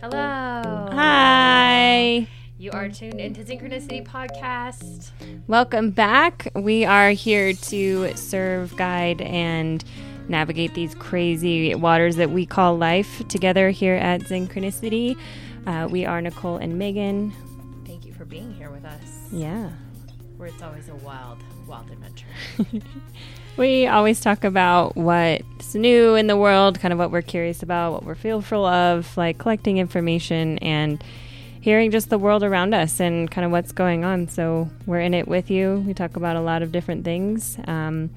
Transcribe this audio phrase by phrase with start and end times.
[0.00, 0.88] Hello.
[0.92, 2.26] Hi.
[2.56, 5.10] You are tuned into Synchronicity Podcast.
[5.46, 6.48] Welcome back.
[6.54, 9.84] We are here to serve, guide, and
[10.28, 15.14] navigate these crazy waters that we call life together here at Synchronicity.
[15.66, 17.34] Uh, we are Nicole and Megan.
[17.86, 19.28] Thank you for being here with us.
[19.30, 19.68] Yeah.
[20.38, 22.28] Where it's always a wild, wild adventure.
[23.58, 27.92] We always talk about what's new in the world, kind of what we're curious about,
[27.92, 31.02] what we're fearful of, like collecting information and
[31.60, 34.28] hearing just the world around us and kind of what's going on.
[34.28, 35.82] So we're in it with you.
[35.84, 37.58] We talk about a lot of different things.
[37.66, 38.10] Um,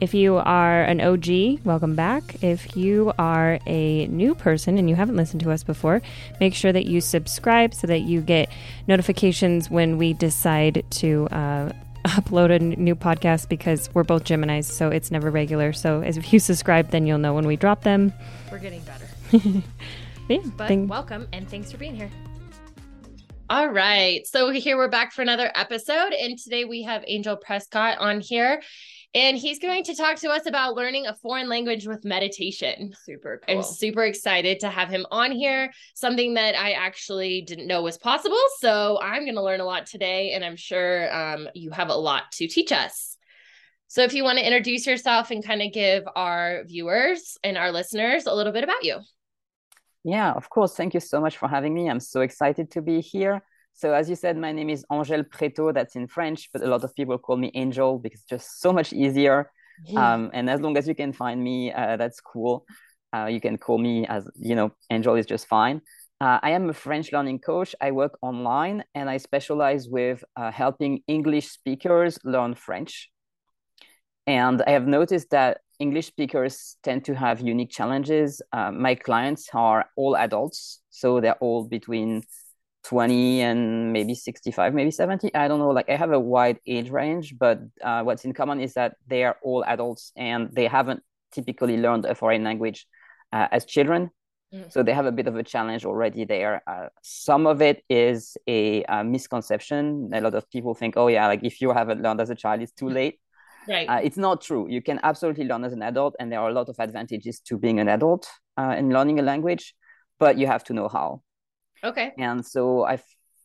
[0.00, 2.40] if you are an OG, welcome back.
[2.40, 6.02] If you are a new person and you haven't listened to us before,
[6.38, 8.48] make sure that you subscribe so that you get
[8.86, 11.72] notifications when we decide to uh,
[12.04, 15.72] upload a new podcast because we're both Geminis, so it's never regular.
[15.72, 18.12] So if you subscribe, then you'll know when we drop them.
[18.50, 19.08] We're getting better.
[20.26, 22.10] Yeah, But thank- welcome and thanks for being here.
[23.50, 24.26] All right.
[24.26, 26.14] So here we're back for another episode.
[26.14, 28.62] And today we have Angel Pretot on here.
[29.14, 32.92] And he's going to talk to us about learning a foreign language with meditation.
[33.04, 37.82] Super I'm super excited to have him on here, something that I actually didn't know
[37.82, 38.40] was possible.
[38.58, 41.94] So I'm going to learn a lot today, and I'm sure um, you have a
[41.94, 43.16] lot to teach us.
[43.86, 47.70] So if you want to introduce yourself and kind of give our viewers and our
[47.70, 48.98] listeners a little bit about you.
[50.02, 50.74] Yeah, of course.
[50.74, 51.88] Thank you so much for having me.
[51.88, 53.44] I'm so excited to be here.
[53.76, 55.74] So, as you said, my name is Angèle Pretot.
[55.74, 58.72] That's in French, but a lot of people call me Angel because it's just so
[58.72, 59.50] much easier.
[59.96, 62.64] Um, and as long as you can find me, uh, that's cool.
[63.12, 65.80] Uh, you can call me as, you know, Angel is just fine.
[66.20, 67.74] Uh, I am a French learning coach.
[67.80, 73.10] I work online and I specialize with uh, helping English speakers learn French.
[74.28, 78.40] And I have noticed that English speakers tend to have unique challenges.
[78.52, 82.22] Uh, my clients are all adults, so they're all between
[82.84, 85.34] 20 and maybe 65, maybe 70.
[85.34, 85.70] I don't know.
[85.70, 89.24] Like I have a wide age range, but uh, what's in common is that they
[89.24, 92.86] are all adults and they haven't typically learned a foreign language
[93.32, 94.10] uh, as children.
[94.54, 94.70] Mm.
[94.70, 96.62] So they have a bit of a challenge already there.
[96.66, 100.10] Uh, some of it is a, uh misconception.
[100.12, 102.60] A lot of people think, oh, yeah, like if you haven't learned as a child,
[102.62, 103.18] it's too late.
[103.66, 103.88] Right.
[103.88, 104.68] Uh, it's not true.
[104.68, 107.56] You can absolutely learn as an adult, and there are a lot of advantages to
[107.56, 109.74] being an adult uh, in learning a language,
[110.18, 111.22] but you have to know how.
[111.84, 112.12] Okay.
[112.18, 112.98] And so I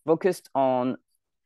[0.06, 0.98] focused on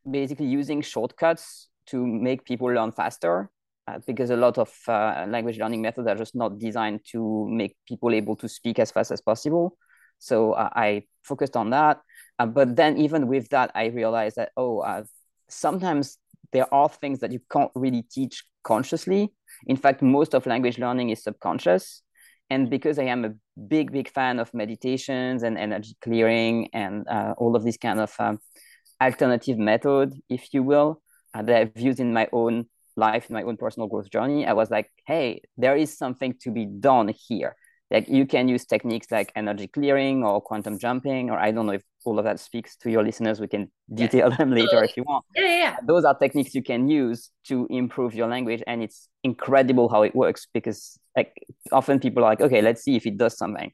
[0.09, 3.49] basically using shortcuts to make people learn faster,
[3.87, 7.75] uh, because a lot of uh, language learning methods are just not designed to make
[7.87, 9.77] people able to speak as fast as possible.
[10.19, 11.99] So uh, I focused on that.
[12.39, 15.03] Uh, but then, even with that, I realized that, oh, uh,
[15.49, 16.17] sometimes
[16.51, 19.33] there are things that you can't really teach consciously.
[19.67, 22.02] In fact, most of language learning is subconscious.
[22.53, 23.33] And because I am a
[23.67, 28.13] big, big fan of meditations and energy clearing and uh, all of these kind of
[28.19, 28.37] um,
[29.01, 31.01] alternative method, if you will,
[31.33, 32.65] uh, that I've used in my own
[32.95, 36.51] life, in my own personal growth journey, I was like, hey, there is something to
[36.51, 37.55] be done here.
[37.89, 41.73] Like you can use techniques like energy clearing or quantum jumping, or I don't know
[41.73, 43.39] if all of that speaks to your listeners.
[43.39, 45.25] We can detail them later if you want.
[45.35, 45.75] Yeah, yeah, yeah.
[45.83, 50.15] those are techniques you can use to improve your language and it's incredible how it
[50.15, 51.33] works because like
[51.71, 53.71] often people are like okay let's see if it does something.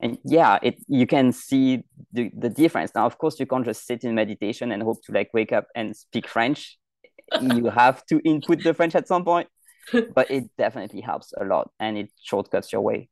[0.00, 1.82] And yeah it you can see
[2.12, 2.92] the, the difference.
[2.94, 5.66] Now of course you can't just sit in meditation and hope to like wake up
[5.74, 6.78] and speak french.
[7.40, 9.46] You have to input the french at some point
[10.14, 13.08] but it definitely helps a lot and it shortcuts your way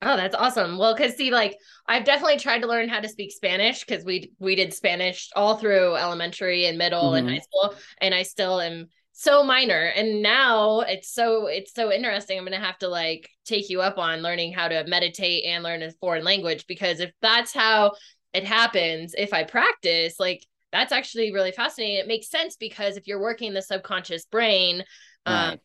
[0.00, 0.78] Oh, that's awesome.
[0.78, 4.32] Well, because see, like I've definitely tried to learn how to speak Spanish because we
[4.38, 7.28] we did Spanish all through elementary and middle and Mhm.
[7.28, 9.86] high school, and I still am so minor.
[9.96, 12.38] And now it's so it's so interesting.
[12.38, 15.82] I'm gonna have to like take you up on learning how to meditate and learn
[15.82, 17.92] a foreign language because if that's how
[18.32, 21.96] it happens, if I practice, like that's actually really fascinating.
[21.96, 24.84] It makes sense because if you're working the subconscious brain,
[25.26, 25.60] um, Right.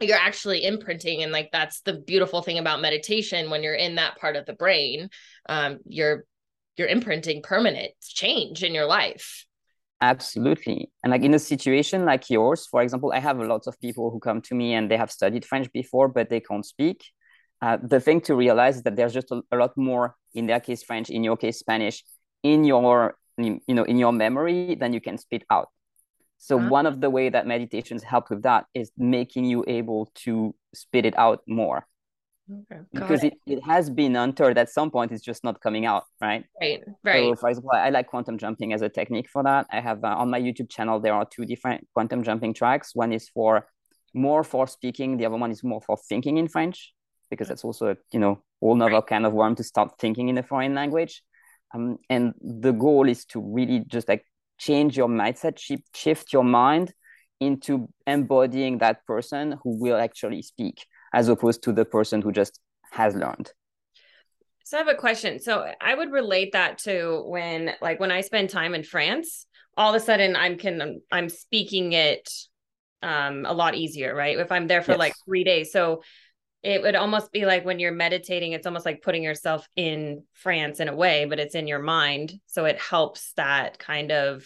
[0.00, 4.16] You're actually imprinting and like that's the beautiful thing about meditation when you're in that
[4.16, 5.08] part of the brain
[5.48, 6.24] um you're
[6.76, 9.46] you're imprinting permanent change in your life
[10.02, 10.90] Absolutely.
[11.04, 14.10] And like in a situation like yours, for example, I have a lot of people
[14.10, 17.04] who come to me and they have studied French before, but they can't speak.
[17.60, 20.60] Uh, the thing to realize is that there's just a, a lot more, in their
[20.60, 22.02] case, French, in your case, Spanish,
[22.42, 25.68] in your, you know, in your memory than you can spit out.
[26.42, 26.68] So Ah.
[26.78, 31.04] one of the way that meditations help with that is making you able to spit
[31.04, 31.80] it out more
[32.60, 36.04] okay because it, it has been entered at some point, it's just not coming out,
[36.20, 36.44] right?
[36.62, 39.66] right right So, for example, I like quantum jumping as a technique for that.
[39.70, 42.88] I have uh, on my YouTube channel there are two different quantum jumping tracks.
[42.94, 43.52] One is for
[44.14, 46.78] more for speaking, the other one is more for thinking in French.
[47.30, 50.38] because that's also a you know whole nother kind of worm to start thinking in
[50.38, 51.14] a foreign language.
[51.74, 52.34] Um, and
[52.66, 54.24] the goal is to really just like
[54.60, 56.92] change your mindset, shift, shift your mind
[57.40, 62.60] into embodying that person who will actually speak, as opposed to the person who just
[62.92, 63.50] has learned.
[64.64, 65.40] So I have a question.
[65.40, 69.46] So I would relate that to when like when I spend time in France,
[69.76, 72.30] all of a sudden I'm can I'm speaking it
[73.02, 74.38] um a lot easier, right?
[74.38, 74.98] If I'm there for yes.
[74.98, 75.72] like 3 days.
[75.72, 76.02] So
[76.62, 80.80] it would almost be like when you're meditating, it's almost like putting yourself in France
[80.80, 82.34] in a way, but it's in your mind.
[82.46, 84.44] So it helps that kind of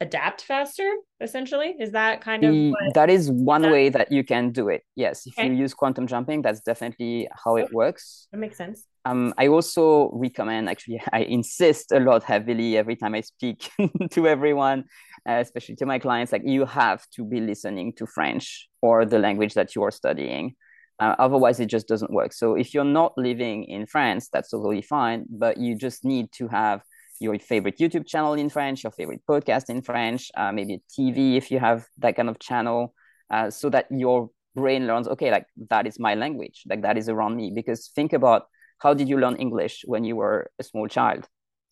[0.00, 0.88] adapt faster
[1.20, 1.74] essentially.
[1.80, 3.72] Is that kind of what, that is one that...
[3.72, 4.84] way that you can do it.
[4.94, 5.48] Yes if okay.
[5.48, 8.28] you use quantum jumping that's definitely how it works.
[8.30, 8.84] that makes sense.
[9.04, 13.70] Um, i also recommend actually i insist a lot heavily every time i speak
[14.10, 14.84] to everyone
[15.26, 19.18] uh, especially to my clients like you have to be listening to french or the
[19.18, 20.54] language that you are studying
[21.00, 24.82] uh, otherwise it just doesn't work so if you're not living in france that's totally
[24.82, 26.82] fine but you just need to have
[27.20, 31.50] your favorite YouTube channel in French, your favorite podcast in French, uh, maybe TV if
[31.50, 32.94] you have that kind of channel,
[33.30, 37.08] uh, so that your brain learns, okay, like that is my language, like that is
[37.08, 37.50] around me.
[37.54, 38.46] Because think about
[38.78, 41.26] how did you learn English when you were a small child?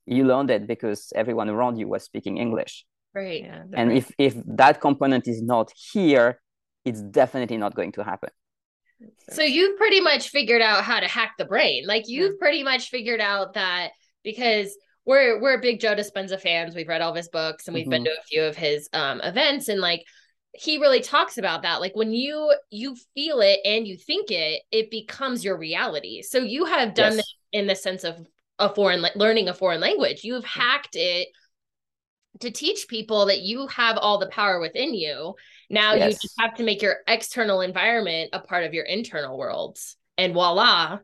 [0.07, 2.85] You learned it because everyone around you was speaking English.
[3.15, 3.43] Right.
[3.43, 3.99] Yeah, and right.
[3.99, 6.41] if if that component is not here,
[6.85, 8.31] it's definitely not going to happen.
[9.31, 11.85] So you've pretty much figured out how to hack the brain.
[11.87, 12.39] Like you've yeah.
[12.39, 13.91] pretty much figured out that
[14.23, 16.75] because we're we're big Joe Dispenza fans.
[16.75, 17.91] We've read all of his books and we've mm-hmm.
[17.91, 20.03] been to a few of his um events and like
[20.59, 24.63] he really talks about that like when you you feel it and you think it
[24.71, 27.17] it becomes your reality so you have done yes.
[27.17, 28.19] this in the sense of
[28.59, 31.29] a foreign learning a foreign language you've hacked it
[32.41, 35.35] to teach people that you have all the power within you
[35.71, 36.13] now yes.
[36.13, 40.33] you just have to make your external environment a part of your internal worlds and
[40.33, 40.99] voila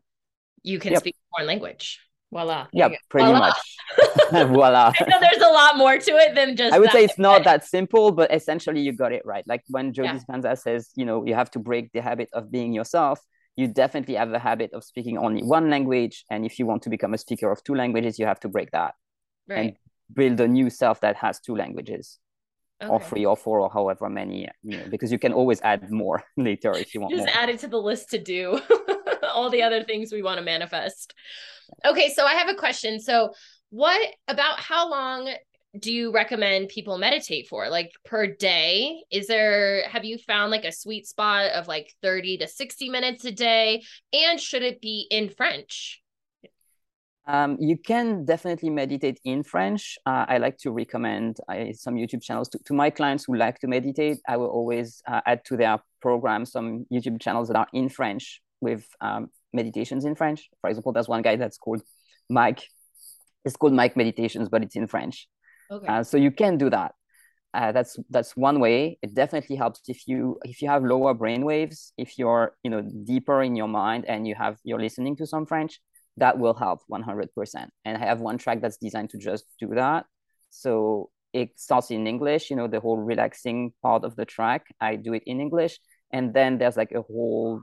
[0.62, 1.00] you can yep.
[1.00, 2.00] speak foreign language
[2.32, 2.66] Voila.
[2.72, 3.38] Yeah, pretty Voila.
[3.38, 3.56] much.
[4.32, 4.92] Voila.
[4.98, 6.72] I know there's a lot more to it than just.
[6.72, 9.46] I would say it's not that simple, but essentially you got it right.
[9.46, 10.16] Like when Joe yeah.
[10.16, 13.20] Dispenza says, you know, you have to break the habit of being yourself.
[13.54, 16.88] You definitely have the habit of speaking only one language, and if you want to
[16.88, 18.94] become a speaker of two languages, you have to break that
[19.48, 19.58] right.
[19.58, 19.76] and
[20.14, 22.18] build a new self that has two languages.
[22.82, 22.90] Okay.
[22.92, 26.20] or three or four or however many you know because you can always add more
[26.36, 27.36] later if you want just more.
[27.36, 28.60] add it to the list to do
[29.32, 31.14] all the other things we want to manifest
[31.84, 33.00] Okay, so I have a question.
[33.00, 33.32] So,
[33.70, 35.30] what about how long
[35.78, 37.68] do you recommend people meditate for?
[37.70, 39.02] Like per day?
[39.10, 43.24] Is there have you found like a sweet spot of like 30 to 60 minutes
[43.24, 43.82] a day
[44.12, 46.01] and should it be in French?
[47.26, 49.96] Um, you can definitely meditate in French.
[50.04, 53.60] Uh, I like to recommend uh, some YouTube channels to, to, my clients who like
[53.60, 54.18] to meditate.
[54.26, 58.42] I will always uh, add to their program some YouTube channels that are in French
[58.60, 60.48] with um, meditations in French.
[60.60, 61.82] For example, there's one guy that's called
[62.28, 62.64] Mike.
[63.44, 65.28] It's called Mike Meditations, but it's in French.
[65.70, 65.86] Okay.
[65.86, 66.92] Uh, so you can do that.
[67.54, 68.98] Uh, that's that's one way.
[69.02, 72.80] It definitely helps if you if you have lower brain waves, if you're you know
[73.04, 75.78] deeper in your mind and you have you're listening to some French,
[76.16, 77.68] that will help 100%.
[77.84, 80.06] And I have one track that's designed to just do that.
[80.50, 84.66] So it starts in English, you know, the whole relaxing part of the track.
[84.80, 85.78] I do it in English,
[86.12, 87.62] and then there's like a whole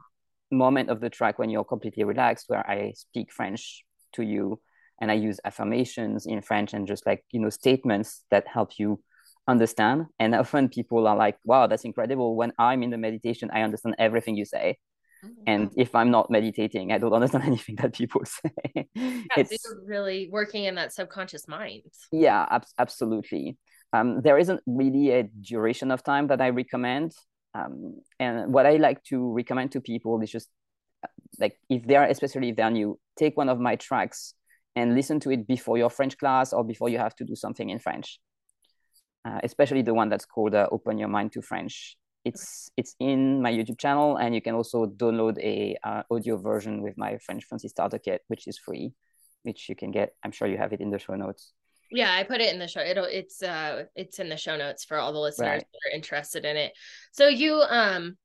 [0.51, 4.59] moment of the track when you're completely relaxed where I speak French to you
[4.99, 9.01] and I use affirmations in French and just like, you know, statements that help you
[9.47, 10.05] understand.
[10.19, 12.35] And often people are like, wow, that's incredible.
[12.35, 14.77] When I'm in the meditation, I understand everything you say.
[15.23, 15.43] Mm-hmm.
[15.47, 18.87] And if I'm not meditating, I don't understand anything that people say.
[18.95, 21.83] Yeah, it's really working in that subconscious mind.
[22.11, 23.57] Yeah, ab- absolutely.
[23.91, 27.13] Um, there isn't really a duration of time that I recommend.
[27.53, 30.47] Um, and what I like to recommend to people is just
[31.39, 34.33] like if they are, especially if they're new, take one of my tracks
[34.75, 37.69] and listen to it before your French class or before you have to do something
[37.69, 38.19] in French.
[39.25, 43.41] Uh, especially the one that's called uh, "Open Your Mind to French." It's it's in
[43.41, 47.45] my YouTube channel, and you can also download a uh, audio version with my French
[47.45, 48.93] Fluency Starter Kit, which is free,
[49.43, 50.13] which you can get.
[50.23, 51.53] I'm sure you have it in the show notes.
[51.91, 52.81] Yeah, I put it in the show.
[52.81, 55.59] It'll it's uh it's in the show notes for all the listeners right.
[55.59, 56.73] that are interested in it.
[57.11, 58.17] So you um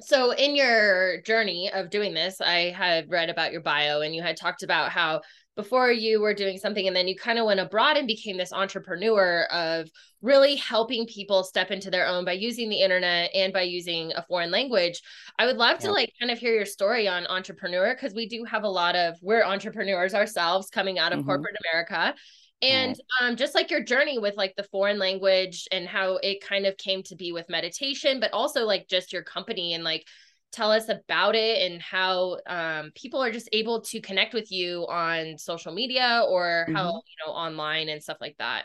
[0.00, 4.22] so in your journey of doing this, I had read about your bio and you
[4.22, 5.20] had talked about how
[5.54, 8.52] before you were doing something and then you kind of went abroad and became this
[8.52, 9.88] entrepreneur of
[10.22, 14.22] really helping people step into their own by using the internet and by using a
[14.22, 15.02] foreign language
[15.38, 15.86] i would love yeah.
[15.86, 18.96] to like kind of hear your story on entrepreneur because we do have a lot
[18.96, 21.28] of we're entrepreneurs ourselves coming out of mm-hmm.
[21.28, 22.14] corporate america
[22.62, 26.64] and um, just like your journey with like the foreign language and how it kind
[26.64, 30.06] of came to be with meditation but also like just your company and like
[30.52, 34.86] tell us about it and how um, people are just able to connect with you
[34.88, 36.96] on social media or how mm-hmm.
[36.96, 38.64] you know online and stuff like that.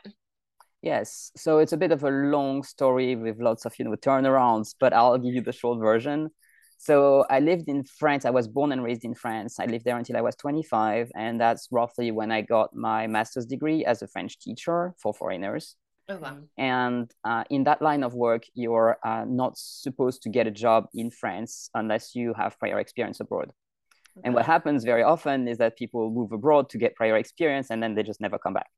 [0.82, 1.32] Yes.
[1.36, 4.94] So it's a bit of a long story with lots of you know turnarounds but
[4.94, 6.30] i'll give you the short version.
[6.78, 8.26] So i lived in france.
[8.26, 9.60] I was born and raised in france.
[9.60, 13.46] I lived there until i was 25 and that's roughly when i got my master's
[13.46, 15.76] degree as a french teacher for foreigners
[16.10, 16.38] Oh, wow.
[16.58, 20.88] And uh, in that line of work, you're uh, not supposed to get a job
[20.94, 23.52] in France unless you have prior experience abroad.
[24.18, 24.26] Okay.
[24.26, 27.84] And what happens very often is that people move abroad to get prior experience and
[27.84, 28.70] then they just never come back.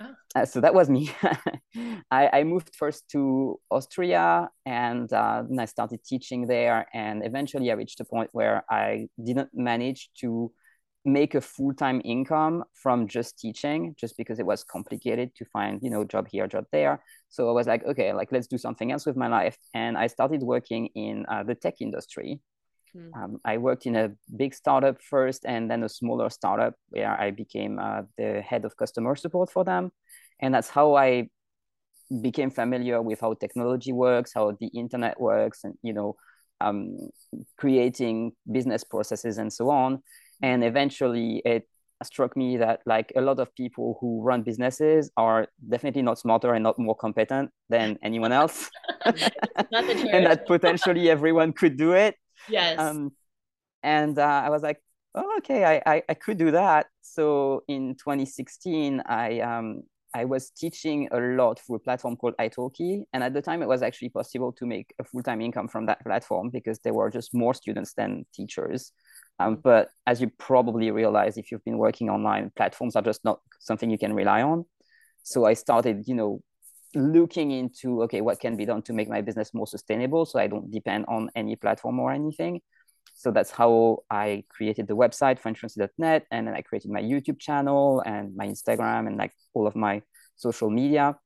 [0.00, 0.14] Oh.
[0.34, 1.10] Uh, so that was me.
[2.10, 6.86] I, I, moved first to Austria and uh, then I started teaching there.
[6.92, 10.52] And eventually I reached a point where I didn't manage to
[11.06, 15.88] make a full-time income from just teaching just because it was complicated to find you
[15.88, 17.02] know job here job there.
[17.28, 19.56] So i was like okay like let's do something else with my life.
[19.72, 22.40] And i started working in uh, the tech industry.
[22.96, 23.10] Mm.
[23.18, 27.30] um, i worked in a big startup first and then a smaller startup where i
[27.30, 29.90] became uh, the head of customer support for them.
[30.40, 31.28] And that's how i
[32.22, 36.16] became familiar with how technology works how the internet works and you know
[36.60, 36.96] um,
[37.58, 40.02] creating business processes and so on
[40.42, 41.68] and eventually it
[42.02, 46.52] struck me that like a lot of people who run businesses are definitely not smarter
[46.52, 48.70] and not more competent than anyone else.
[49.04, 52.16] And that potentially everyone could do it.
[52.48, 52.78] Yes.
[52.78, 53.12] Um,
[53.82, 54.80] and uh, i was like
[55.14, 56.86] oh, okay I, I, I could do that.
[57.02, 59.82] So in 2016 i um
[60.16, 63.02] I was teaching a lot through a platform called Italki.
[63.12, 65.84] And at the time, it was actually possible to make a full time income from
[65.86, 68.92] that platform because there were just more students than teachers.
[69.38, 73.40] Um, but as you probably realize, if you've been working online, platforms are just not
[73.60, 74.64] something you can rely on.
[75.22, 76.40] So I started, you know,
[76.94, 80.46] looking into okay, what can be done to make my business more sustainable, so I
[80.46, 82.60] don't depend on any platform or anything.
[83.14, 88.02] So that's how I created the website FrenchFluency.net, and then I created my YouTube channel
[88.06, 90.02] and my Instagram and like all of my
[90.36, 91.16] social media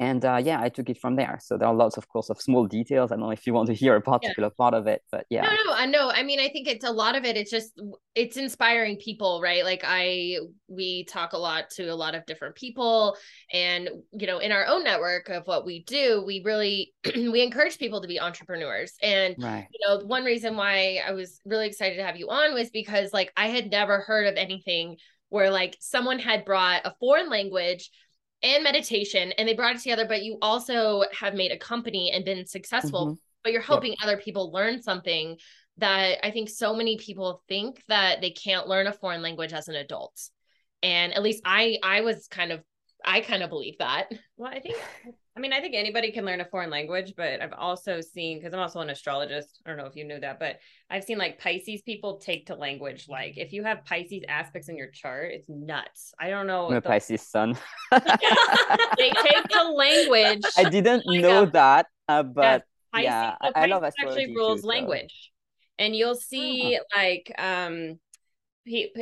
[0.00, 1.38] and uh, yeah, I took it from there.
[1.42, 3.12] So there are lots, of course, of small details.
[3.12, 4.56] I don't know if you want to hear a particular yeah.
[4.56, 5.42] part of it, but yeah.
[5.42, 6.10] No, no, I know.
[6.10, 7.36] I mean, I think it's a lot of it.
[7.36, 7.78] It's just
[8.14, 9.62] it's inspiring people, right?
[9.62, 10.38] Like I,
[10.68, 13.14] we talk a lot to a lot of different people,
[13.52, 17.76] and you know, in our own network of what we do, we really we encourage
[17.76, 18.94] people to be entrepreneurs.
[19.02, 19.68] And right.
[19.70, 23.12] you know, one reason why I was really excited to have you on was because
[23.12, 24.96] like I had never heard of anything
[25.28, 27.90] where like someone had brought a foreign language
[28.42, 32.24] and meditation and they brought it together but you also have made a company and
[32.24, 33.14] been successful mm-hmm.
[33.44, 33.98] but you're helping yep.
[34.02, 35.36] other people learn something
[35.76, 39.68] that i think so many people think that they can't learn a foreign language as
[39.68, 40.18] an adult
[40.82, 42.60] and at least i i was kind of
[43.04, 44.76] i kind of believe that well i think
[45.36, 48.52] I mean, I think anybody can learn a foreign language, but I've also seen because
[48.52, 49.60] I'm also an astrologist.
[49.64, 50.58] I don't know if you knew that, but
[50.90, 53.06] I've seen like Pisces people take to language.
[53.08, 56.12] Like if you have Pisces aspects in your chart, it's nuts.
[56.18, 56.66] I don't know.
[56.66, 56.88] I'm a the...
[56.88, 57.56] Pisces sun.
[57.92, 60.42] they take to language.
[60.56, 61.50] I didn't like know a...
[61.52, 65.30] that, uh, but yeah, yeah I, I, love astrology actually rules too, language,
[65.78, 65.84] so.
[65.84, 66.98] and you'll see oh.
[66.98, 68.00] like um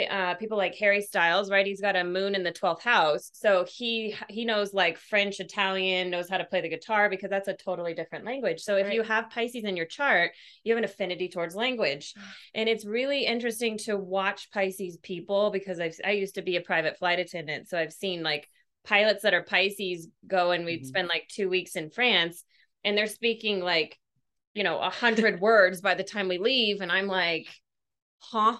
[0.08, 1.66] uh, people like Harry Styles, right?
[1.66, 3.30] He's got a moon in the 12th house.
[3.34, 7.48] So he he knows like French, Italian, knows how to play the guitar because that's
[7.48, 8.60] a totally different language.
[8.60, 8.94] So if right.
[8.94, 10.30] you have Pisces in your chart,
[10.62, 12.14] you have an affinity towards language.
[12.54, 16.60] And it's really interesting to watch Pisces people because I've I used to be a
[16.60, 18.48] private flight attendant, so I've seen like
[18.84, 20.86] pilots that are Pisces go and we'd mm-hmm.
[20.86, 22.44] spend like 2 weeks in France
[22.84, 23.98] and they're speaking like
[24.54, 27.46] you know, a hundred words by the time we leave and I'm like,
[28.18, 28.56] huh?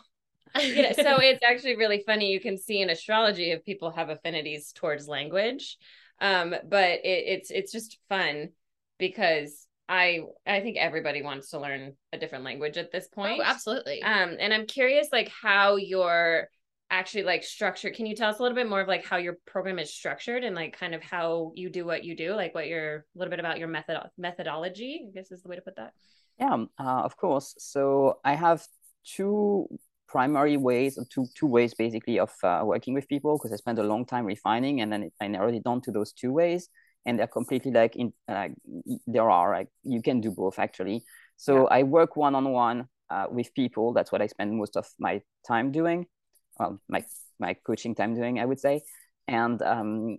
[0.61, 2.31] yeah, so it's actually really funny.
[2.31, 5.77] You can see in astrology if people have affinities towards language,
[6.21, 8.51] um, but it, it's it's just fun
[8.99, 13.41] because I I think everybody wants to learn a different language at this oh, point.
[13.41, 14.03] Oh, absolutely.
[14.03, 16.49] Um, and I'm curious, like how your
[16.91, 17.95] actually like structured.
[17.95, 20.45] Can you tell us a little bit more of like how your program is structured
[20.45, 23.31] and like kind of how you do what you do, like what your a little
[23.31, 25.07] bit about your method methodology?
[25.09, 25.93] I guess is the way to put that.
[26.39, 27.55] Yeah, uh, of course.
[27.59, 28.65] So I have
[29.05, 29.67] two
[30.09, 33.79] primary ways, or two two ways basically of uh, working with people because I spent
[33.79, 36.69] a long time refining and then it, I narrowed it down to those two ways,
[37.07, 38.49] and they're completely like in uh,
[39.07, 41.05] there are like you can do both actually.
[41.37, 41.79] So yeah.
[41.79, 42.89] I work one on one
[43.31, 43.93] with people.
[43.93, 46.07] That's what I spend most of my time doing,
[46.59, 47.05] well, my
[47.39, 48.83] my coaching time doing, I would say.
[49.29, 50.19] And um,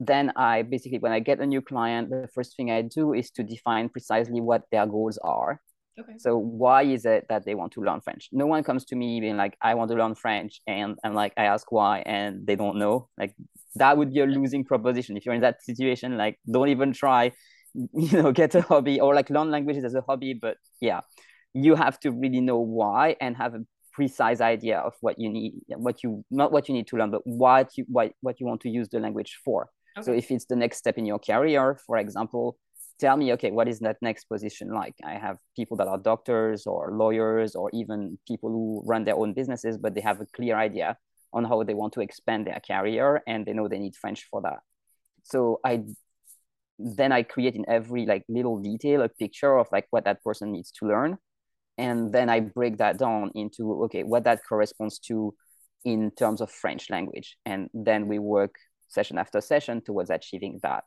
[0.00, 3.30] then I basically, when I get a new client, the first thing I do is
[3.32, 5.60] to define precisely what their goals are
[5.98, 6.12] Okay.
[6.18, 8.28] So why is it that they want to learn French?
[8.32, 11.32] No one comes to me being like, I want to learn French, and I'm like,
[11.36, 13.08] I ask why, and they don't know.
[13.18, 13.34] Like
[13.76, 16.16] that would be a losing proposition if you're in that situation.
[16.16, 17.32] Like, don't even try.
[17.92, 20.32] You know, get a hobby or like learn languages as a hobby.
[20.32, 21.00] But yeah,
[21.52, 25.52] you have to really know why and have a precise idea of what you need,
[25.68, 28.62] what you not what you need to learn, but what you what, what you want
[28.62, 29.68] to use the language for.
[29.98, 30.04] Okay.
[30.06, 32.56] So if it's the next step in your career, for example,
[32.98, 34.94] tell me, okay, what is that next position like?
[35.04, 39.32] I have people that are doctors or lawyers or even people who run their own
[39.32, 40.96] businesses, but they have a clear idea
[41.32, 44.40] on how they want to expand their career and they know they need French for
[44.42, 44.60] that.
[45.24, 45.84] So I
[46.78, 50.52] then I create in every like little detail a picture of like what that person
[50.52, 51.16] needs to learn.
[51.78, 55.34] And then I break that down into okay, what that corresponds to
[55.84, 57.36] in terms of French language.
[57.46, 58.54] And then we work
[58.88, 60.84] session after session towards achieving that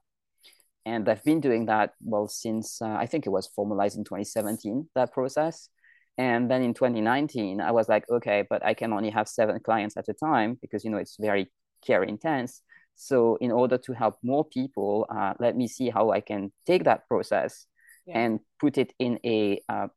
[0.86, 4.90] and I've been doing that well since uh, I think it was formalized in 2017
[4.96, 5.70] that process,
[6.18, 9.98] and then in 2019 I was like, okay, but I can only have seven clients
[9.98, 11.52] at a time because you know it's very
[11.86, 12.62] care intense.
[12.96, 16.84] So in order to help more people, uh, let me see how I can take
[16.84, 17.66] that process
[18.06, 18.20] yeah.
[18.20, 19.88] and put it in a uh,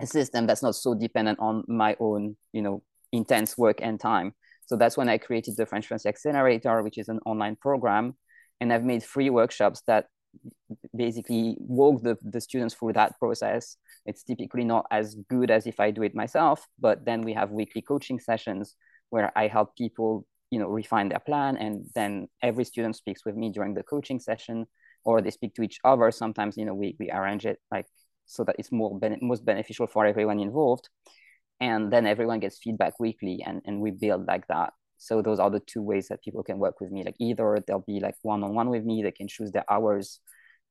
[0.00, 4.34] a system that's not so dependent on my own you know intense work and time.
[4.66, 8.16] So that's when I created the French Fluency Accelerator, which is an online program
[8.62, 10.06] and I've made free workshops that
[10.96, 13.76] basically walk the, the students through that process.
[14.06, 17.50] It's typically not as good as if I do it myself, but then we have
[17.50, 18.76] weekly coaching sessions
[19.10, 21.56] where I help people, you know, refine their plan.
[21.56, 24.66] And then every student speaks with me during the coaching session
[25.04, 26.12] or they speak to each other.
[26.12, 27.86] Sometimes, you know, we, we arrange it like
[28.26, 30.88] so that it's more ben- most beneficial for everyone involved.
[31.60, 34.72] And then everyone gets feedback weekly and, and we build like that
[35.02, 37.02] so those are the two ways that people can work with me.
[37.02, 40.20] Like either they'll be like one-on-one with me they can choose their hours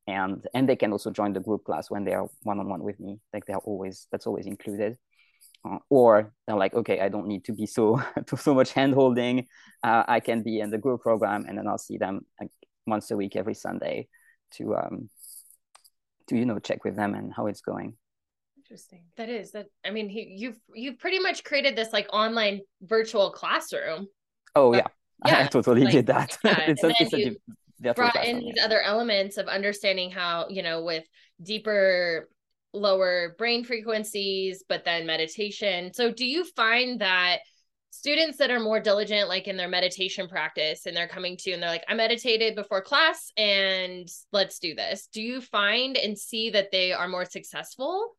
[0.08, 3.20] and and they can also join the group class when they are one-on-one with me.
[3.34, 4.98] Like they're always that's always included.
[5.68, 8.02] Uh, or they're like okay i don't need to be so
[8.38, 9.48] so much hand holding.
[9.84, 12.50] Uh, i can be in the group program and then i'll see them like
[12.88, 14.08] once a week every sunday
[14.54, 15.10] to um
[16.28, 17.96] to you know check with them and how it's going.
[18.58, 19.04] Interesting.
[19.18, 23.30] That is that i mean he, you've you've pretty much created this like online virtual
[23.32, 24.08] classroom
[24.56, 24.88] Oh yeah,
[25.26, 25.44] yeah.
[25.44, 26.38] I totally like, did that.
[26.44, 26.62] Yeah.
[26.68, 27.38] it's a, it's you
[27.86, 31.04] a, brought in these other elements of understanding how you know with
[31.42, 32.30] deeper
[32.74, 37.40] lower brain frequencies but then meditation so do you find that
[37.90, 41.62] students that are more diligent like in their meditation practice and they're coming to and
[41.62, 46.50] they're like i meditated before class and let's do this do you find and see
[46.50, 48.16] that they are more successful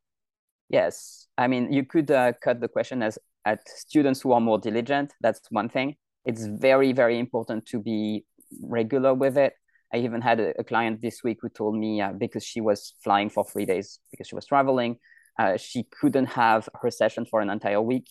[0.68, 4.58] yes i mean you could uh, cut the question as at students who are more
[4.58, 8.24] diligent that's one thing it's very very important to be
[8.62, 9.54] regular with it.
[9.94, 12.94] I even had a, a client this week who told me uh, because she was
[13.04, 14.98] flying for three days because she was traveling
[15.38, 18.06] uh, she couldn't have her session for an entire week.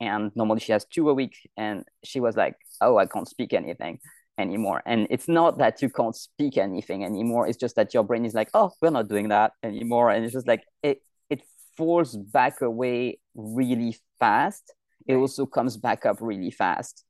[0.00, 3.52] And normally she has two a week and she was like oh i can't speak
[3.52, 3.98] anything
[4.38, 4.80] anymore.
[4.86, 8.34] And it's not that you can't speak anything anymore it's just that your brain is
[8.34, 10.10] like oh we're not doing that anymore.
[10.10, 11.42] And it's just like it it
[11.76, 14.72] falls back away really fast.
[15.06, 17.04] It also comes back up really fast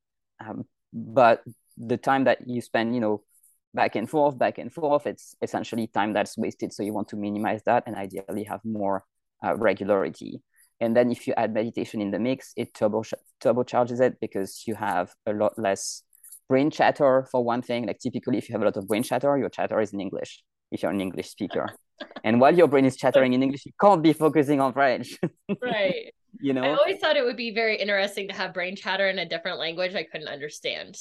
[0.44, 1.42] um, but
[1.76, 3.22] the time that you spend, you know,
[3.74, 6.72] back and forth, back and forth, it's essentially time that's wasted.
[6.72, 9.04] So you want to minimize that and ideally have more
[9.44, 10.40] uh, regularity.
[10.80, 13.02] And then if you add meditation in the mix, it turbo
[13.42, 16.02] turbocharges it because you have a lot less
[16.48, 17.86] brain chatter for one thing.
[17.86, 20.42] Like typically, if you have a lot of brain chatter, your chatter is in English
[20.70, 21.68] if you're an English speaker.
[22.24, 25.18] and while your brain is chattering in English, you can't be focusing on French.
[25.62, 26.62] right you know?
[26.62, 29.58] i always thought it would be very interesting to have brain chatter in a different
[29.58, 30.98] language i couldn't understand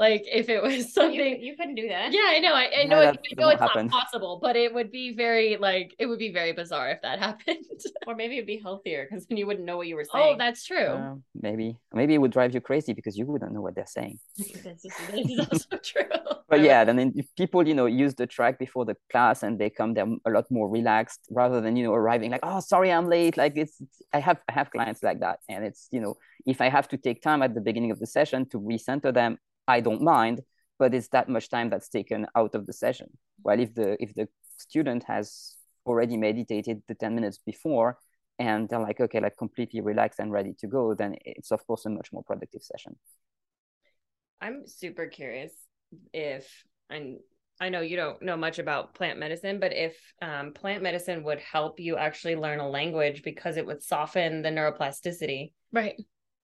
[0.00, 2.12] like if it was something you, you couldn't do that.
[2.12, 3.86] Yeah i know i, I know, it, I know it's happen.
[3.86, 7.18] not possible but it would be very like it would be very bizarre if that
[7.28, 7.64] happened.
[8.06, 10.34] Or maybe it'd be healthier because then you wouldn't know what you were oh, saying.
[10.34, 10.92] oh that's true.
[11.02, 11.76] Uh, maybe.
[11.92, 14.18] Maybe it would drive you crazy because you wouldn't know what they're saying.
[14.36, 16.08] This is also true.
[16.48, 19.70] But yeah then if people you know use the track before the class and they
[19.70, 23.08] come they're a lot more relaxed rather than you know arriving like oh sorry i'm
[23.08, 23.36] late.
[23.36, 23.76] Like it's
[24.12, 26.96] i have i have clients like that and it's you know if i have to
[26.96, 29.38] take time at the beginning of the session to recenter them
[29.70, 30.40] I don't mind,
[30.78, 33.08] but it's that much time that's taken out of the session.
[33.42, 35.56] While if the if the student has
[35.86, 37.98] already meditated the 10 minutes before
[38.38, 41.86] and they're like, okay, like completely relaxed and ready to go, then it's of course
[41.86, 42.96] a much more productive session.
[44.40, 45.52] I'm super curious
[46.12, 47.18] if and
[47.60, 51.40] I know you don't know much about plant medicine, but if um, plant medicine would
[51.40, 55.52] help you actually learn a language because it would soften the neuroplasticity.
[55.70, 55.96] Right.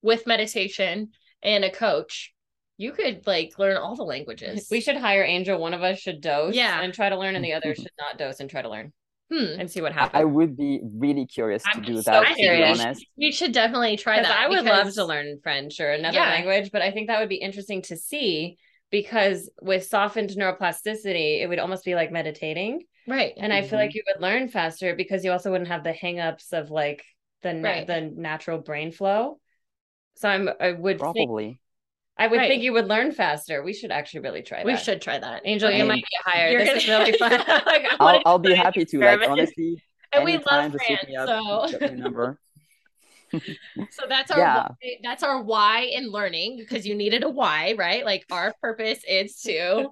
[0.02, 1.10] With meditation
[1.42, 2.34] and a coach,
[2.76, 4.68] you could like learn all the languages.
[4.70, 5.58] We should hire Angel.
[5.58, 8.18] One of us should dose, yeah, and try to learn, and the other should not
[8.18, 8.92] dose and try to learn.
[9.30, 9.58] Hmm.
[9.58, 10.20] And see what happens.
[10.20, 12.36] I would be really curious I'm to do so that.
[12.36, 12.78] Curious.
[12.78, 14.30] To be honest, we should definitely try that.
[14.30, 14.84] I would because...
[14.84, 16.30] love to learn French or another yeah.
[16.30, 18.56] language, but I think that would be interesting to see
[18.90, 22.82] because with softened neuroplasticity, it would almost be like meditating.
[23.08, 23.32] Right.
[23.36, 26.52] And I feel like you would learn faster because you also wouldn't have the hangups
[26.52, 27.04] of like
[27.42, 27.86] the na- Right.
[27.86, 29.40] the natural brain flow.
[30.16, 31.60] So I'm I would think, Probably.
[32.18, 32.48] I would Right.
[32.48, 33.62] think you would learn faster.
[33.62, 35.42] We should actually really try we should try that.
[35.44, 36.52] Angel, I you mean, might get hired.
[36.52, 37.30] You're This is gonna- really fun.
[37.66, 38.98] Like, I I'll, I'll be happy to.
[39.00, 41.04] Like honestly, and we love just France.
[41.18, 41.70] up.
[41.70, 42.38] So number.
[43.90, 44.68] So that's our Yeah.
[44.68, 48.04] why, that's our why in learning because you needed a why, right?
[48.04, 49.90] Like our purpose is to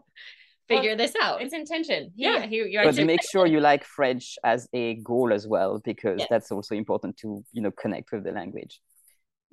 [0.69, 1.43] figure this out.
[1.43, 2.13] it's intention.
[2.15, 2.39] Yeah.
[2.39, 5.79] Yeah, he, you but actually make sure you like French as a goal as well,
[5.85, 6.29] because Yes.
[6.31, 8.81] that's also important to you know connect with the language.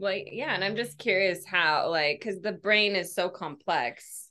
[0.01, 4.27] Like yeah and i'm just curious how like because the brain is so complex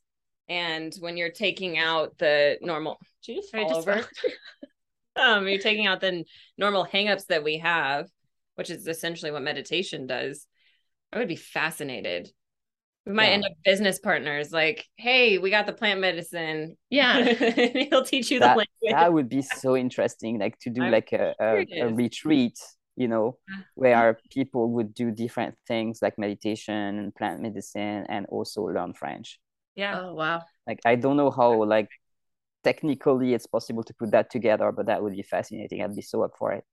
[0.49, 4.05] and when you're taking out the normal did you just I fall just over.
[5.17, 6.25] Um you're taking out the
[6.57, 8.09] normal hangups that we have
[8.57, 10.47] which is essentially what meditation does.
[11.13, 12.31] I would be fascinated.
[13.07, 13.33] We might Yeah.
[13.35, 16.77] end up business partners like hey we got the plant medicine.
[16.91, 17.23] Yeah.
[17.91, 18.93] he'll teach you That- the language.
[19.01, 22.59] That would be so interesting, like to do I'm like a, a, a retreat,
[23.03, 23.63] you know, Yeah.
[23.83, 29.29] where people would do different things like meditation and plant medicine and also learn French.
[29.83, 30.39] yeah Oh wow.
[30.69, 31.91] Like I don't know how like
[32.69, 35.79] technically it's possible to put that together, but that would be fascinating.
[35.83, 36.65] I'd be so up for it.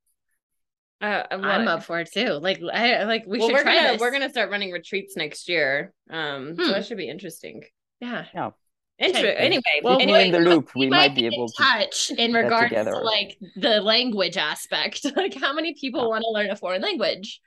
[1.02, 2.32] uh, I'm up for it too.
[2.48, 4.02] Like I like we well, should we're try gonna this.
[4.02, 5.94] we're gonna start running retreats next year.
[6.10, 6.72] Um, so Hmm.
[6.74, 7.58] that should be interesting.
[8.02, 8.26] yeah.
[8.34, 8.54] Inter-
[9.00, 9.36] Okay.
[9.36, 11.54] Anyway, Well, anyway, in the loop, We, we might might be able to.
[11.64, 15.06] touch in regards to like the language aspect.
[15.16, 16.08] Like how many people Yeah.
[16.08, 17.40] want to learn a foreign language?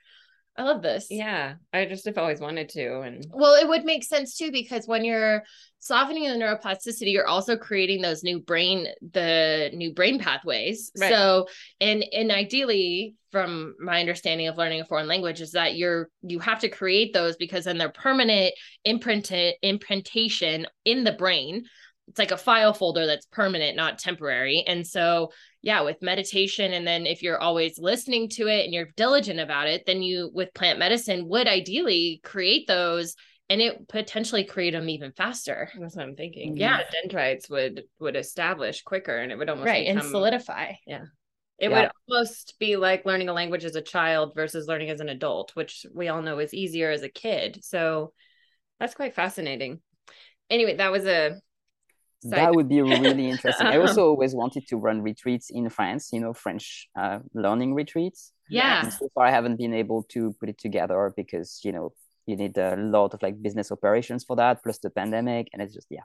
[0.57, 1.07] I love this.
[1.09, 4.85] yeah, I just have always wanted to, and Well, it would make sense too because
[4.85, 5.43] when you're
[5.79, 10.91] softening the neuroplasticity, you're also creating those new brain, the new brain pathways.
[10.99, 11.09] Right.
[11.11, 11.47] So,
[11.79, 16.39] and and ideally, from my understanding of learning a foreign language, is that you're you
[16.39, 21.63] have to create those because then they're permanent imprinted imprintation in the brain.
[22.07, 24.63] It's like a file folder that's permanent, not temporary.
[24.67, 28.89] And so, yeah, with meditation, and then if you're always listening to it and you're
[28.97, 33.15] diligent about it, then you with plant medicine would ideally create those
[33.49, 35.69] and it potentially create them even faster.
[35.79, 36.55] that's what I'm thinking.
[36.57, 36.77] Yeah.
[36.77, 39.87] the dendrites would would establish quicker, and it would almost right.
[39.87, 40.73] And solidify.
[40.87, 41.03] Yeah,
[41.59, 41.81] It Yeah.
[41.81, 45.51] would almost be like learning a language as a child versus learning as an adult,
[45.55, 47.59] which we all know is easier as a kid.
[47.63, 48.13] So
[48.79, 49.81] that's quite fascinating.
[50.49, 51.39] Anyway, that was a
[52.23, 53.67] That would be really interesting.
[53.67, 58.31] I also always wanted to run retreats in France, you know, French uh, learning retreats.
[58.49, 58.83] Yeah.
[58.83, 61.93] And so far, I haven't been able to put it together because, you know,
[62.27, 65.47] you need a lot of like business operations for that, plus the pandemic.
[65.53, 66.03] And it's just, yeah.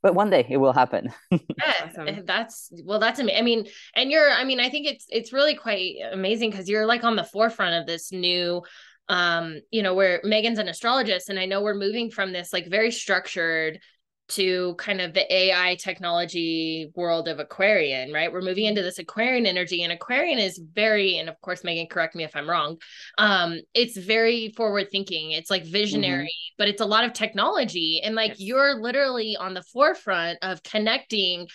[0.00, 1.12] But one day it will happen.
[1.30, 1.38] Yeah,
[1.84, 2.20] Awesome.
[2.24, 3.38] that's well that's amazing.
[3.40, 3.66] I mean,
[3.96, 7.16] and you're I mean, I think it's it's really quite amazing because you're like on
[7.16, 8.62] the forefront of this new
[9.08, 12.68] um, you know, where Megan's an astrologist and I know we're moving from this like
[12.68, 13.80] very structured
[14.28, 18.32] to kind of the AI technology world of Aquarian, right?
[18.32, 22.14] We're moving into this Aquarian energy and Aquarian is very and of course Megan correct
[22.14, 22.76] me if I'm wrong.
[23.16, 25.32] Um it's very forward thinking.
[25.32, 28.40] It's like visionary, but it's a lot of technology and like Yes.
[28.40, 31.48] you're literally on the forefront of connecting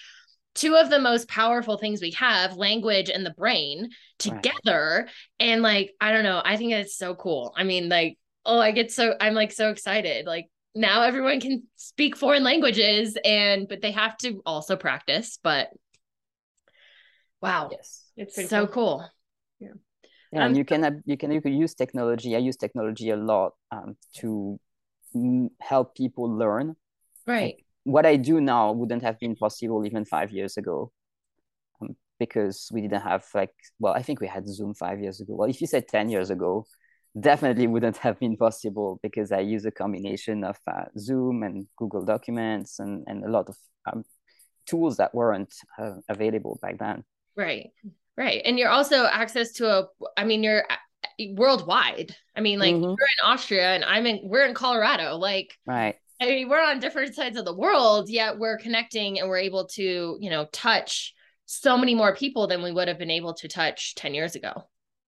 [0.55, 3.89] two of the most powerful things we have language and the brain
[4.25, 4.41] Right.
[4.41, 5.07] together
[5.39, 8.71] and like i don't know i think it's so cool i mean like oh i
[8.71, 13.81] get so i'm like so excited like now everyone can speak foreign languages and but
[13.81, 15.69] they have to also practice but
[17.41, 18.11] wow yes.
[18.17, 18.97] it's so cool.
[18.99, 19.09] cool
[19.59, 19.73] Yeah,
[20.35, 22.35] Um, and you can you can you can use technology.
[22.35, 24.59] I use technology a lot um, to
[25.59, 26.75] help people learn.
[27.25, 30.91] right What I do now wouldn't have been possible even five years ago,
[31.81, 35.35] um, because we didn't have like well, I think we had Zoom five years ago.
[35.35, 36.65] Well, if you said ten years ago,
[37.19, 42.03] definitely wouldn't have been possible because I use a combination of uh, Zoom and Google
[42.05, 44.03] Documents and and a lot of um,
[44.65, 47.03] tools that weren't uh, available back then.
[47.35, 47.71] right
[48.17, 52.75] right and you're also access to a i mean you're uh, worldwide i mean like
[52.75, 52.95] Mhm.
[52.97, 55.95] you're in austria and i'm in we're in colorado like Right.
[56.21, 59.65] I mean, we're on different sides of the world, yet we're connecting and we're able
[59.75, 61.13] to, you know, touch
[61.45, 64.53] so many more people than we would have been able to touch 10 years ago.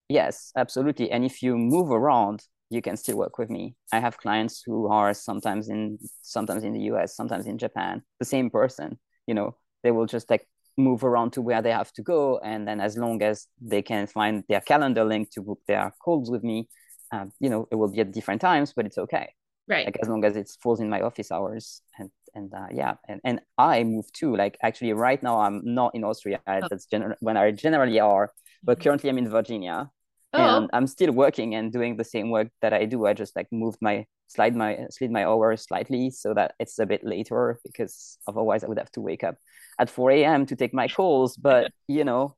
[0.10, 1.12] Yes, absolutely.
[1.12, 3.76] And if you move around, you can still work with me.
[3.92, 8.26] I have clients who are sometimes in sometimes in the US, sometimes in Japan, the
[8.26, 12.02] same person, you know, they will just like move around to where they have to
[12.02, 12.40] go.
[12.40, 16.30] And then as long as they can find their calendar link to book their calls
[16.30, 16.68] with me,
[17.12, 19.34] um, you know, it will be at different times, but it's okay.
[19.68, 19.86] Right.
[19.86, 21.82] Like as long as it falls in my office hours.
[21.98, 24.36] And and uh, yeah, and, and I move too.
[24.36, 26.42] Like actually right now I'm not in Austria.
[26.46, 26.62] Oh.
[26.70, 28.84] That's gener- when I generally are, but Mhm.
[28.84, 29.90] currently I'm in Virginia
[30.38, 30.58] oh.
[30.58, 33.06] and i'm still working and doing the same work that i do.
[33.06, 36.86] I just like moved my slide my slid my hours slightly so that it's a
[36.86, 39.36] bit later because otherwise i would have to wake up
[39.80, 41.38] at 4 a.m to take my calls.
[41.38, 42.36] But you know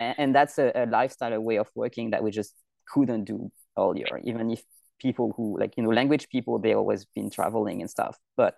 [0.00, 2.54] and, and that's a, a, lifestyle a way of working that we just
[2.92, 4.62] couldn't do earlier even if
[4.98, 8.16] people who like you know language people they always been traveling and stuff.
[8.36, 8.56] But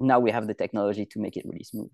[0.00, 1.90] now we have the technology to make it really smooth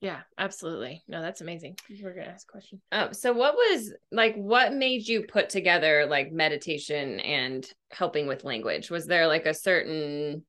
[0.00, 1.02] yeah, absolutely.
[1.08, 1.76] No, that's amazing.
[1.88, 2.80] You were gonna ask a question.
[2.90, 8.44] Um, so what was like what made you put together like meditation and helping with
[8.44, 8.90] language?
[8.90, 10.44] Was there like a certain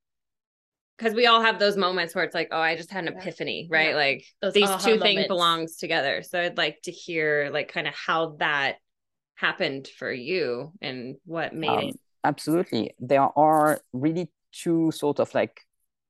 [0.97, 3.21] because we all have those moments where it's like, oh, I just had an yeah.
[3.21, 3.89] epiphany, right?
[3.89, 3.95] Yeah.
[3.95, 6.21] Like those these two things belongs together.
[6.21, 8.75] So I'd like to hear like kind of how that
[9.35, 11.99] happened for you and what made um, it.
[12.23, 12.93] Absolutely.
[12.99, 15.59] There are really two sort of like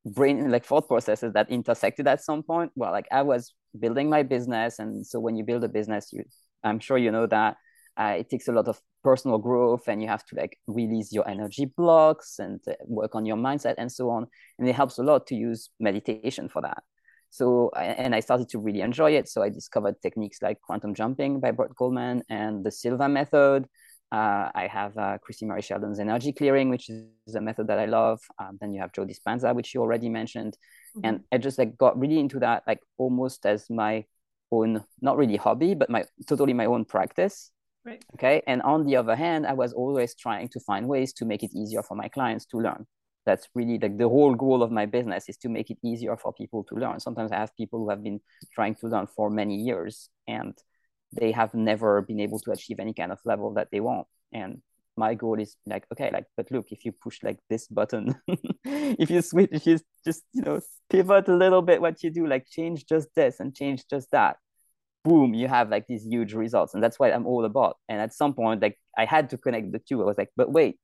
[0.05, 2.71] brain like thought processes that intersected at some point.
[2.75, 6.23] Well like i was building my business and so when you build a business you
[6.63, 7.55] i'm sure you know that
[7.97, 11.27] uh, it takes a lot of personal growth and you have to like release your
[11.27, 14.27] energy blocks and uh, work on your mindset and so on.
[14.59, 16.83] And it helps a lot to use meditation for that.
[17.29, 19.29] So and i started to really enjoy it.
[19.29, 23.65] So i discovered techniques like quantum jumping by Burt Goldman and the silva method
[24.11, 27.85] uh, I have uh, Christie Marie Sheldon's energy clearing, which is a method that I
[27.85, 28.19] love.
[28.39, 30.57] Um, then you have Joe Dispenza, which you already mentioned,
[30.95, 31.05] mm-hmm.
[31.05, 34.05] and I just like got really into that, like almost as my
[34.51, 37.51] own, not really hobby, but my totally my own practice.
[37.85, 38.03] Right.
[38.15, 38.43] Okay.
[38.45, 41.51] And on the other hand, I was always trying to find ways to make it
[41.55, 42.85] easier for my clients to learn.
[43.25, 46.33] That's really like the whole goal of my business is to make it easier for
[46.33, 46.99] people to learn.
[46.99, 48.19] Sometimes I have people who have been
[48.53, 50.55] trying to learn for many years and
[51.13, 54.07] they have never been able to achieve any kind of level that they want.
[54.33, 54.61] And
[54.97, 58.13] my goal is like okay like but look if you push like this button
[58.65, 62.27] if you switch if you just you know pivot a little bit what you do
[62.27, 64.35] like change just this and change just that
[65.03, 66.73] boom you have like these huge results.
[66.73, 67.77] And that's what i'm all about.
[67.89, 70.01] And at some point like i had to connect the two.
[70.01, 70.79] I was like but wait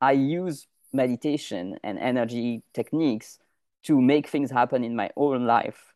[0.00, 3.38] i use meditation and energy techniques
[3.84, 5.94] to make things happen in my own life.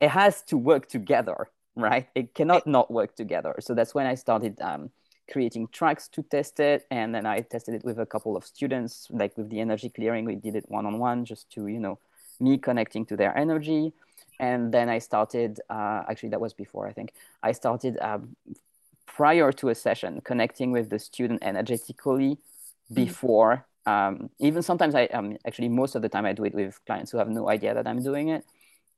[0.00, 2.08] It has to work together right?
[2.14, 3.54] It cannot not work together.
[3.60, 4.90] So that's when I started um,
[5.30, 6.86] creating tracks to test it.
[6.90, 10.24] And then I tested it with a couple of students, like with the energy clearing,
[10.24, 11.98] we did it one on one just to, you know,
[12.40, 13.92] me connecting to their energy.
[14.40, 17.12] And then I started, uh, actually, that was before, I think.
[17.42, 18.36] I started um,
[19.06, 22.94] prior to a session connecting with the student energetically mm-hmm.
[22.94, 23.66] before.
[23.86, 27.12] Um, even sometimes I um, actually, most of the time, I do it with clients
[27.12, 28.44] who have no idea that I'm doing it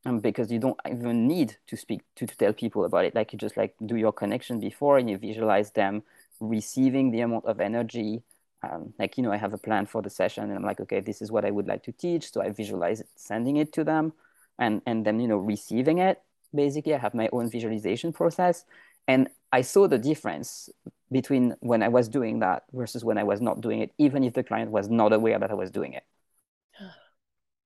[0.04, 3.14] um, because you don't even need to speak to, to tell people about it.
[3.14, 6.02] Like you just like do your connection before and you visualize them
[6.40, 8.22] receiving the amount of energy.
[8.62, 10.98] Um, like you know i have a plan for the session and i'm like okay
[10.98, 12.32] this is what i would like to teach.
[12.32, 14.12] So i visualize it, sending it to them
[14.58, 16.20] and and then you know receiving it.
[16.52, 18.64] Basically i have my own visualization process.
[19.06, 20.68] And i saw the difference
[21.10, 24.34] between when i was doing that versus when i was not doing it even if
[24.34, 26.04] the client was not aware that i was doing it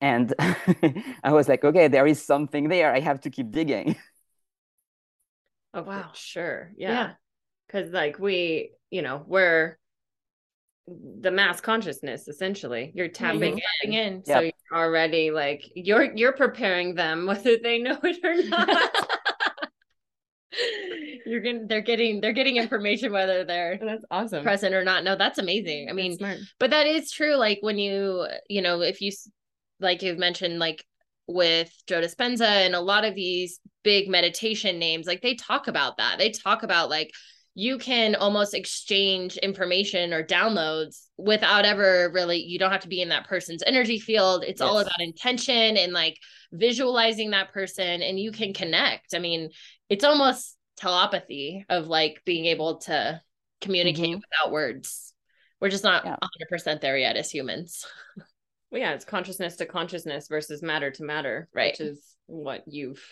[0.02, 0.34] and
[1.24, 2.92] i was like okay there is something there.
[2.92, 3.96] I have to keep digging.
[5.74, 6.10] Oh wow.
[6.12, 6.70] sure.
[6.76, 7.12] Yeah.
[7.66, 7.98] Because yeah.
[7.98, 9.78] like we you know we're
[10.86, 12.92] the mass consciousness essentially.
[12.94, 13.24] You're mm-hmm.
[13.24, 14.24] tapping in, in.
[14.26, 19.08] so you're already like you're you're preparing them whether they know it or not.
[21.24, 24.42] You're getting they're getting they're getting information whether they're oh, that's awesome.
[24.42, 25.04] present or not.
[25.04, 25.88] No that's amazing.
[25.88, 26.18] I mean
[26.58, 29.10] but that is true like when you you know if you
[29.82, 30.84] like you've mentioned, like
[31.26, 35.98] with Joe Dispenza and a lot of these big meditation names, like they talk about
[35.98, 36.18] that.
[36.18, 37.12] They talk about like
[37.54, 43.02] you can almost exchange information or downloads without ever really you don't have to be
[43.02, 44.68] in that person's energy field it's yes.
[44.68, 46.16] all about intention and like
[46.52, 49.50] visualizing that person and you can connect i mean
[49.88, 53.20] it's almost telepathy of like being able to
[53.60, 54.20] communicate mm-hmm.
[54.20, 55.14] without words
[55.60, 56.16] we're just not yeah.
[56.50, 57.84] 100% there yet as humans
[58.72, 61.72] Well, yeah, it's consciousness to consciousness versus matter to matter, right?
[61.72, 63.04] Which is what you've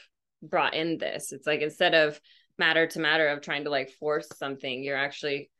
[0.43, 1.33] brought in this.
[1.33, 2.19] It's like instead of
[2.59, 5.51] matter to matter of trying to like force something, you're actually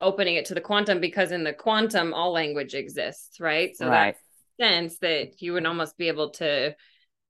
[0.00, 3.76] opening it to the quantum because in the quantum all language exists, right?
[3.76, 4.16] So right.
[4.58, 6.74] that sense that you would almost be able to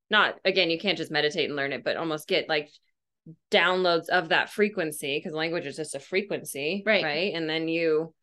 [0.08, 2.70] not again, you can't just meditate and learn it, but almost get like
[3.50, 7.04] downloads of that frequency because language is just a frequency, right?
[7.04, 7.34] Right.
[7.34, 8.14] And then you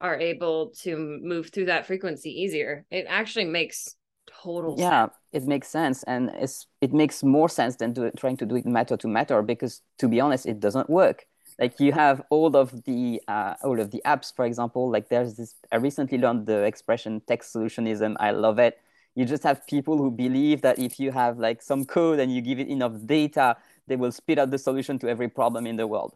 [0.00, 2.86] are able to move through that frequency easier.
[2.90, 3.96] It actually makes
[4.42, 5.12] total yeah sense.
[5.32, 8.66] it makes sense and it's it makes more sense than do, trying to do it
[8.66, 11.26] matter to matter because to be honest it doesn't work
[11.58, 15.34] like you have all of the uh, all of the apps for example like there's
[15.34, 18.78] this i recently learned the expression tech solutionism i love it
[19.16, 22.40] you just have people who believe that if you have like some code and you
[22.40, 23.56] give it enough data
[23.88, 26.14] they will spit out the solution to every problem in the world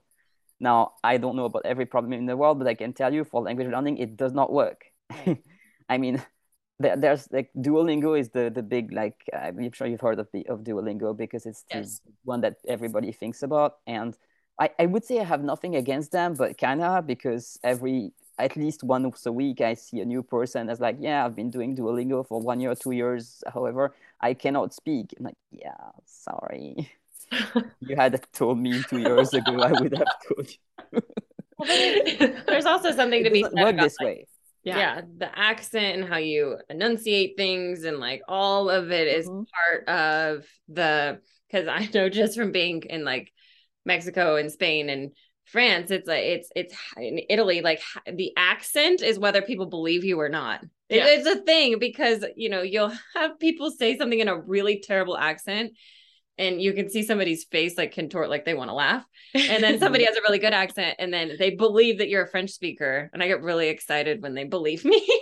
[0.64, 3.22] Now, I don't know about every problem in the world, but I can tell you
[3.22, 4.86] for language learning, it does not work.
[5.90, 6.22] I mean,
[6.78, 10.46] there, there's like Duolingo is the the big like I'm sure you've heard of the
[10.48, 12.00] of Duolingo because it's yes.
[12.06, 14.16] the one that everybody thinks about, and
[14.58, 18.82] I I would say I have nothing against them, but kinda because every at least
[18.82, 22.26] once a week I see a new person that's like, yeah, I've been doing Duolingo
[22.26, 23.44] for one year, two years.
[23.52, 25.12] However, I cannot speak.
[25.18, 26.90] I'm like, yeah, sorry.
[27.80, 32.34] you had told me two years ago, I would have told you.
[32.46, 34.26] There's also something it to be said work this like, way.
[34.64, 34.78] Yeah.
[34.78, 35.00] yeah.
[35.18, 39.42] the accent and how you enunciate things and like all of it is mm-hmm.
[39.42, 43.32] part of the because I know just from being in like
[43.84, 45.12] Mexico and Spain and
[45.44, 50.18] France, it's like it's it's in Italy, like the accent is whether people believe you
[50.20, 50.64] or not.
[50.88, 51.06] Yeah.
[51.06, 54.80] It, it's a thing because you know you'll have people say something in a really
[54.80, 55.72] terrible accent,
[56.38, 59.04] and you can see somebody's face like contort like they want to laugh.
[59.34, 62.30] And then somebody has a really good accent and then they believe that you're a
[62.30, 65.06] french speaker and i get really excited when they believe me.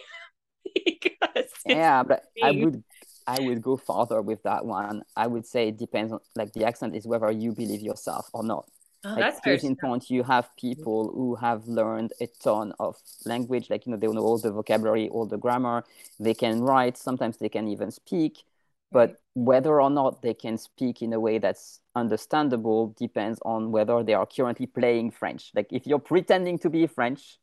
[1.67, 2.83] Yeah but i would
[3.27, 5.03] i would go farther with that one.
[5.17, 8.43] I would say it depends on like the accent is whether you believe yourself or
[8.43, 8.67] not.
[9.05, 12.97] Oh, like that's case in point you have people who have learned a ton of
[13.25, 15.85] language like you know they know all the vocabulary all the grammar
[16.21, 18.45] they can write sometimes they can even speak
[18.93, 24.03] but whether or not they can speak in a way that's understandable depends on whether
[24.03, 25.51] they are currently playing French.
[25.55, 27.39] Like if you're pretending to be French,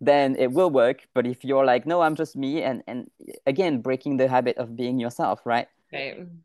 [0.00, 1.06] then it will work.
[1.14, 3.10] But if you're like, no, I'm just me, and and
[3.46, 5.68] again, breaking the habit of being yourself, right?
[5.92, 6.26] Right.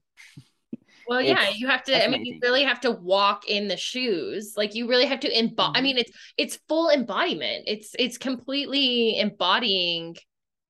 [1.08, 2.06] Well, yeah, you have to.
[2.06, 4.54] I mean, you really have to walk in the shoes.
[4.56, 5.70] Like you really have to embody.
[5.70, 5.78] Mm-hmm.
[5.78, 7.64] I mean, it's it's full embodiment.
[7.66, 10.18] It's it's completely embodying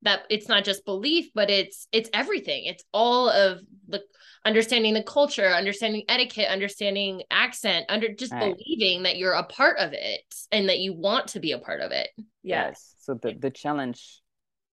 [0.01, 2.65] that it's not just belief but it's it's everything.
[2.65, 4.01] It's all of the
[4.45, 8.55] understanding the culture understanding etiquette understanding accent under just right.
[8.55, 11.81] believing that you're a part of it and that you want to be a part
[11.81, 12.09] of it.
[12.41, 12.95] Yes.
[12.99, 14.21] So the, the challenge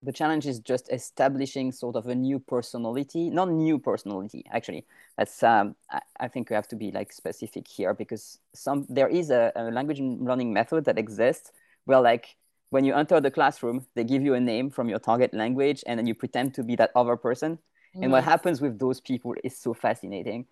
[0.02, 4.86] the challenge is just establishing sort of a new personality not new personality actually.
[5.18, 9.08] That's um, I, I, think we have to be like specific here because some there
[9.08, 11.50] is a, a language learning method that exists
[11.86, 12.36] where like
[12.70, 15.98] when you enter the classroom, they give you a name from your target language and
[15.98, 17.59] then you pretend to be that other person.
[17.96, 18.02] Mm.
[18.02, 20.46] And what happens with those people is so fascinating.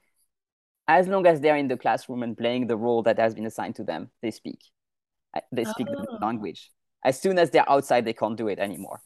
[0.87, 3.77] As long as they're in the classroom and playing the role that has been assigned
[3.77, 4.61] to them, they speak.
[5.50, 6.05] They speak oh.
[6.05, 6.70] the language.
[7.05, 9.03] As soon as they're outside, they can't do it anymore.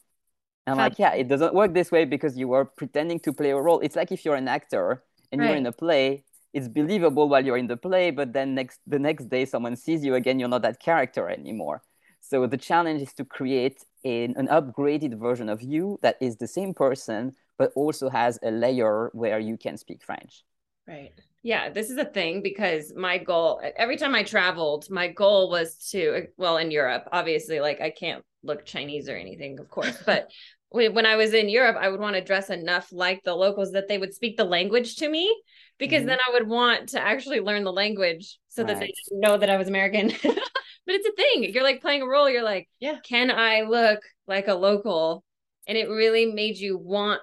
[0.67, 3.49] And I'm like, yeah, it doesn't work this way because you are pretending to play
[3.49, 3.79] a role.
[3.79, 5.47] It's like if you're an actor and right.
[5.47, 8.99] you're in a play, it's believable while you're in the play, but then next the
[8.99, 11.81] next day someone sees you again, you're not that character anymore.
[12.21, 16.47] So the challenge is to create an, an upgraded version of you that is the
[16.47, 20.43] same person, but also has a layer where you can speak French.
[20.87, 21.11] Right.
[21.43, 25.75] Yeah, this is a thing because my goal every time I traveled, my goal was
[25.91, 30.29] to well in Europe, obviously like I can't look Chinese or anything, of course, but
[30.71, 33.87] when I was in Europe, I would want to dress enough like the locals that
[33.87, 35.35] they would speak the language to me
[35.79, 36.09] because mm-hmm.
[36.09, 38.67] then I would want to actually learn the language so right.
[38.67, 40.11] that they know that I was American.
[40.85, 41.53] but it's a thing.
[41.53, 42.29] You're like playing a role.
[42.29, 45.23] You're like, yeah, can I look like a local?
[45.67, 47.21] And it really made you want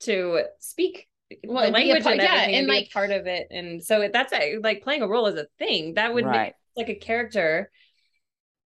[0.00, 1.08] to speak
[1.44, 3.48] well, the language part, and everything yeah, and, and like part of it.
[3.50, 6.54] And so that's a, like playing a role as a thing that would right.
[6.76, 7.70] make like a character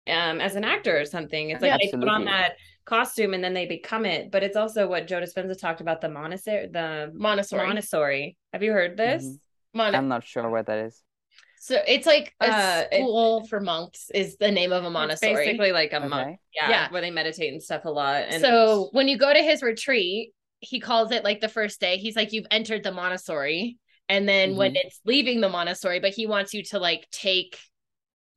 [0.08, 1.50] um as an actor or something.
[1.50, 2.08] It's like yeah, they absolutely.
[2.08, 4.30] put on that costume and then they become it.
[4.30, 7.66] But it's also what Joe Dispenza talked about the monastery, the Montessori.
[7.66, 8.36] Montessori.
[8.52, 9.24] Have you heard this?
[9.24, 9.78] Mm-hmm.
[9.78, 11.02] Mon- I'm not sure what that is.
[11.62, 15.34] So it's like a uh, school it, for monks is the name of a monastery.
[15.34, 16.08] basically like a okay.
[16.08, 16.38] monk.
[16.54, 18.24] Yeah, yeah, where they meditate and stuff a lot.
[18.30, 21.98] And so when you go to his retreat, he calls it like the first day.
[21.98, 23.76] He's like, you've entered the Montessori.
[24.08, 24.58] And then mm-hmm.
[24.58, 27.58] when it's leaving the Montessori, but he wants you to like take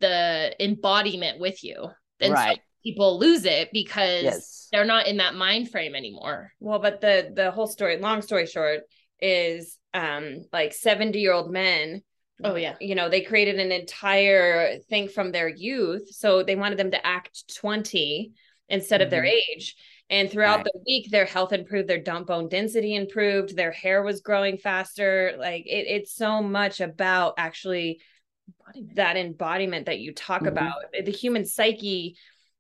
[0.01, 1.87] the embodiment with you.
[2.19, 2.57] And right.
[2.57, 4.67] so people lose it because yes.
[4.73, 6.51] they're not in that mind frame anymore.
[6.59, 8.81] Well, but the the whole story, long story short,
[9.21, 12.01] is um like 70 year old men
[12.43, 12.75] Oh yeah.
[12.79, 16.13] You know, they created an entire thing from their youth.
[16.13, 18.31] So they wanted them to act 20
[18.69, 19.05] instead mm-hmm.
[19.05, 19.51] of their mm-hmm.
[19.51, 19.75] age.
[20.09, 20.65] And throughout right.
[20.65, 25.33] the week, their health improved, their dump bone density improved, their hair was growing faster.
[25.37, 28.01] Like it, it's so much about actually
[28.47, 28.95] embodiment.
[28.95, 30.49] that embodiment that you talk mm-hmm.
[30.49, 30.75] about.
[31.03, 32.17] The human psyche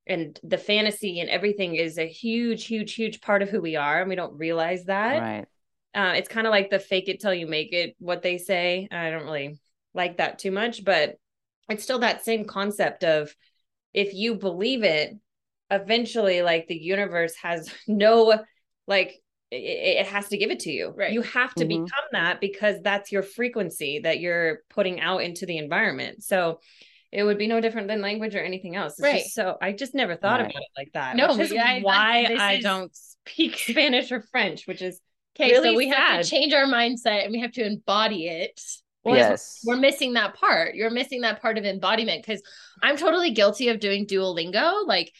[0.07, 3.99] and the fantasy and everything is a huge, huge, huge part of who we are.
[3.99, 5.21] And we don't realize that.
[5.21, 5.45] Right.
[5.95, 8.87] Uh, it's kind of like the fake it till you make it, what they say.
[8.89, 9.59] I don't really
[9.93, 11.15] like that too much, but
[11.69, 13.33] it's still that same concept of
[13.93, 15.13] if you believe it,
[15.69, 18.39] eventually, like the universe has no,
[18.87, 19.19] like,
[19.51, 20.93] it, it has to give it to you.
[20.95, 21.11] Right.
[21.11, 21.83] You have to mm-hmm.
[21.85, 26.23] become that because that's your frequency that you're putting out into the environment.
[26.23, 26.59] So,
[27.13, 28.93] it would be no different than language or anything else.
[28.93, 29.21] It's Right.
[29.21, 30.49] just so I just never thought Right.
[30.49, 31.15] about it like that.
[31.15, 34.81] No, which is I- I- why this I is- don't speak Spanish or French, which
[34.81, 34.99] is
[35.39, 38.59] Okay, really so we have to change our mindset and we have to embody it.
[39.03, 39.59] Well, yes.
[39.65, 40.75] we're missing that part.
[40.75, 42.41] You're missing that part of embodiment because
[42.81, 44.85] I'm totally guilty of doing Duolingo.
[44.87, 45.11] Like,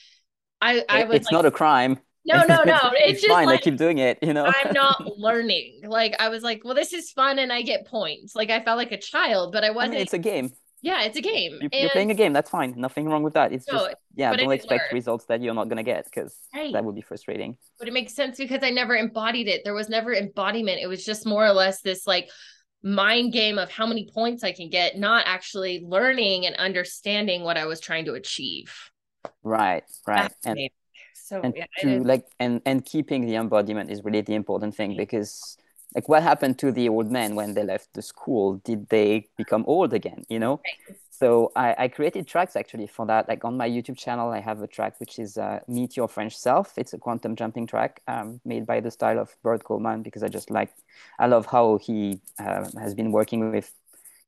[0.62, 2.00] I I was it's like, not a crime.
[2.26, 2.80] no, no, no.
[2.94, 3.46] It's, just fine.
[3.48, 4.20] like I keep doing it.
[4.22, 4.46] You know.
[4.46, 5.82] I'm not learning.
[5.86, 8.36] Like, I was like, well, this is fun and I get points.
[8.36, 9.92] Like, I felt like a child, but I I wasn't.
[9.94, 10.52] mean, it's a game.
[10.82, 11.60] yeah, it's a game.
[11.62, 12.32] You, you're playing a game.
[12.32, 12.74] That's fine.
[12.78, 13.52] Nothing wrong with that.
[13.52, 14.34] It's No, just yeah.
[14.34, 14.94] Don't expect learned.
[14.94, 16.72] results that you're not gonna get because Right.
[16.72, 17.58] that would be frustrating.
[17.80, 19.64] but it makes sense because I never embodied it.
[19.66, 20.80] There was never embodiment.
[20.82, 22.30] It was just more or less this like
[22.84, 27.58] mind game of how many points I can get, not actually learning and understanding what
[27.58, 28.74] I was trying to achieve.
[29.44, 29.84] Right.
[30.06, 30.32] Right.
[30.46, 30.70] And
[31.14, 34.98] so and yeah, to like and and keeping the embodiment is really the important thing
[34.98, 35.58] because
[35.96, 39.64] like what happened to the old men when they left the school did they become
[39.68, 40.60] old again you know
[41.24, 44.62] so I, I created tracks actually for that like on my youtube channel i have
[44.62, 48.42] a track which is uh, meet your french self it's a quantum jumping track um,
[48.44, 50.72] made by the style of bert coleman because i just like
[51.20, 53.72] i love how he uh, has been working with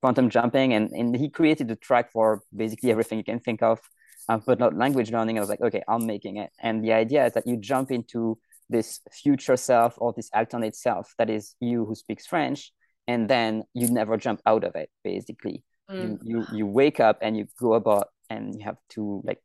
[0.01, 3.79] quantum jumping and, and he created a track for basically everything you can think of
[4.27, 5.37] uh, but not language learning.
[5.37, 6.51] I was like, okay, I'm making it.
[6.59, 8.37] And the idea is that you jump into
[8.69, 12.71] this future self or this alternate self that is you who speaks French,
[13.07, 14.89] and then you never jump out of it.
[15.03, 16.01] Basically, Mm.
[16.01, 19.39] you, you you wake up and you go about and you have to like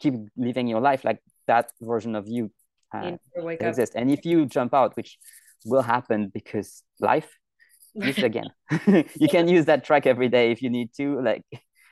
[0.00, 2.50] keep living your life like that version of you
[2.92, 3.70] uh, You never wake that up.
[3.70, 3.94] exists.
[3.94, 5.18] And if you jump out, which
[5.64, 7.28] will happen because life,
[7.94, 8.50] use it again.
[8.86, 11.20] you can use that track every day if you need to.
[11.20, 11.42] Like,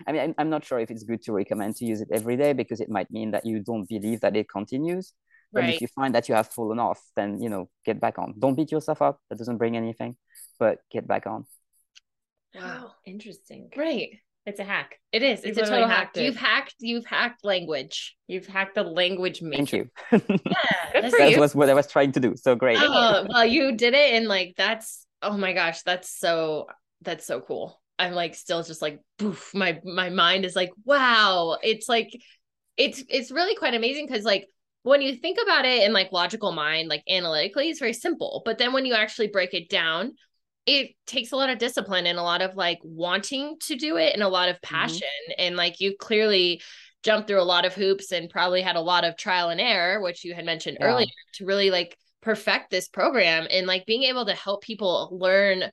[0.07, 2.37] I mean, I'm, I'm not sure if it's good to recommend to use it every
[2.37, 5.13] day because it might mean that you don't believe that it continues.
[5.53, 5.75] But Right.
[5.75, 8.35] if you find that you have fallen off, then you know, get back on.
[8.39, 9.21] Don't beat yourself up.
[9.29, 10.17] That doesn't bring anything.
[10.59, 11.47] But get back on.
[12.55, 12.93] Wow.
[13.07, 13.71] Interesting.
[13.77, 14.11] Right.
[14.45, 14.99] It's a hack.
[15.13, 15.45] It is.
[15.45, 16.17] You've It's a total hack.
[16.17, 16.25] it.
[16.25, 16.75] You've hacked.
[16.81, 18.17] You've hacked language.
[18.27, 19.71] You've hacked the language matrix.
[20.11, 20.41] Thank you.
[20.45, 21.01] Yeah.
[21.01, 21.41] Good for that you.
[21.41, 22.35] was what I was trying to do.
[22.37, 22.77] So great.
[22.81, 26.67] Oh, well, you did it, and like that's oh my gosh, that's so
[27.03, 27.81] that's so cool.
[27.99, 31.57] I'm like still just like poof, my my mind is like wow.
[31.63, 32.11] It's like
[32.77, 34.47] it's it's really quite amazing because like
[34.83, 38.43] when you think about it in like logical mind, like analytically, it's very simple.
[38.45, 40.15] But then when you actually break it down,
[40.67, 44.15] it takes a lot of discipline and a lot of like wanting to do it
[44.15, 44.75] and a lot of mm-hmm.
[44.77, 45.09] passion.
[45.39, 46.63] And like you clearly
[47.03, 50.01] jumped through a lot of hoops and probably had a lot of trial and error,
[50.01, 50.87] which you had mentioned Yeah.
[50.87, 55.65] earlier, to really like perfect this program and like being able to help people learn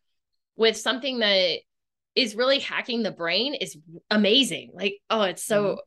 [0.55, 1.59] with something that
[2.15, 3.77] is really hacking the brain is
[4.09, 4.71] amazing.
[4.73, 5.79] Like, oh, it's so mm-hmm.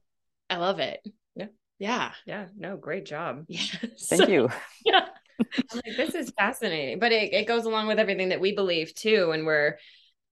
[0.50, 1.00] I love it.
[1.34, 1.46] Yeah.
[1.78, 2.12] Yeah.
[2.24, 2.46] Yeah.
[2.56, 3.44] No, great job.
[3.48, 3.60] Yeah.
[3.98, 4.48] Thank you.
[4.84, 5.06] Yeah.
[5.40, 6.98] I'm like, this is fascinating.
[6.98, 9.30] But it, it goes along with everything that we believe too.
[9.32, 9.78] And we're,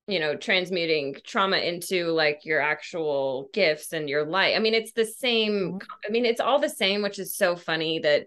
[0.07, 4.57] you know, transmuting trauma into like your actual gifts and your light.
[4.57, 5.79] I mean, it's the same.
[6.07, 8.27] I mean, it's all the same, which is so funny that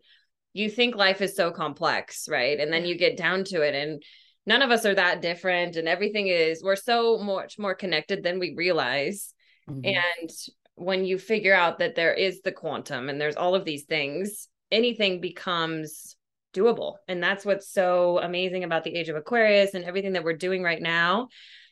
[0.53, 2.59] you think life is so complex, right?
[2.59, 4.03] And then you get down to it and
[4.45, 5.75] none of us are that different.
[5.75, 9.33] And everything is, we're so much more connected than we realize.
[9.69, 9.95] Mhm.
[9.95, 10.29] And
[10.75, 14.47] when you figure out that there is the quantum and there's all of these things,
[14.71, 16.15] anything becomes
[16.53, 16.95] doable.
[17.07, 20.63] And that's what's so amazing about the age of Aquarius and everything that we're doing
[20.63, 21.29] right now.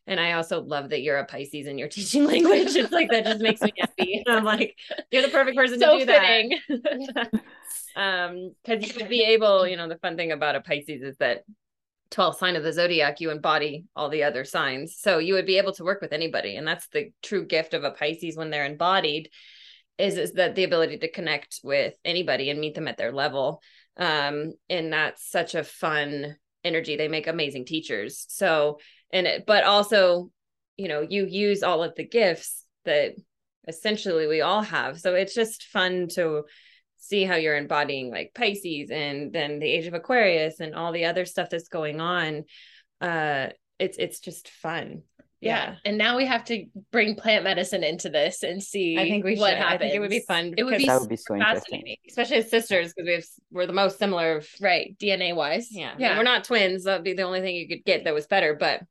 [0.08, 2.76] And I also love that you're a Pisces and you're teaching language.
[2.76, 4.24] It's like that just makes me happy.
[4.28, 4.76] I'm like,
[5.12, 6.60] you're the perfect person so to do fitting.
[7.14, 7.32] that.
[7.96, 11.18] um, because you should be able, you know, the fun thing about a Pisces is
[11.18, 11.44] that
[12.12, 14.98] 12th sign of the zodiac, you embody all the other signs.
[14.98, 16.58] So you would be able to work with anybody.
[16.58, 19.30] And that's the true gift of a Pisces when they're embodied
[19.98, 23.62] is, is that the ability to connect with anybody and meet them at their level.
[23.98, 26.96] Um, and that's such a fun energy.
[26.96, 28.26] They make amazing teachers.
[28.30, 28.80] So,
[29.12, 30.32] and it, but also,
[30.78, 33.14] you know, you use all of the gifts that
[33.68, 35.00] essentially we all have.
[35.00, 36.44] So it's just fun to
[36.98, 41.06] see how you're embodying like Pisces and then the age of Aquarius and all the
[41.06, 42.44] other stuff that's going on.
[43.00, 45.02] Uh it's it's just fun.
[45.42, 45.76] Yeah.
[45.86, 49.36] And now we have to bring plant medicine into this and see I think we
[49.38, 49.60] what should.
[49.62, 51.62] I think it would be fun It would be that would be so interesting.
[51.62, 54.96] fascinating, especially as sisters because we have we're the most similar of right.
[55.00, 55.68] DNA wise.
[55.72, 55.96] yeah.
[55.98, 56.18] Yeah.
[56.18, 56.84] We're not twins.
[56.84, 58.54] That'd be the only thing you could get that was better.
[58.54, 58.84] But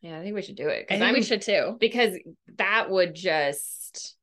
[0.00, 0.72] yeah, I think we should do it.
[0.72, 1.76] I 'cause think I'm we should too.
[1.80, 2.16] because
[2.58, 4.16] that would just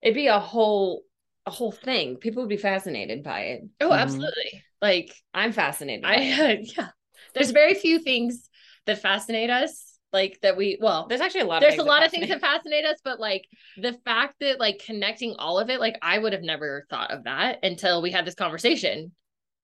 [0.00, 1.02] it'd be a whole
[1.44, 2.16] a whole thing.
[2.16, 3.62] People would be fascinated by it.
[3.80, 3.98] Oh, Mhm.
[3.98, 4.62] absolutely.
[4.80, 6.02] Like I'm fascinated.
[6.02, 6.72] By I it.
[6.78, 6.88] yeah.
[7.34, 8.48] There's very few things
[8.86, 9.91] that fascinate us.
[10.12, 11.62] Like that we well There's actually a lot.
[11.62, 13.46] there's a lot of things that fascinate us, but like
[13.78, 17.24] the fact that like connecting all of it, like I would have never thought of
[17.24, 19.12] that until we had this conversation.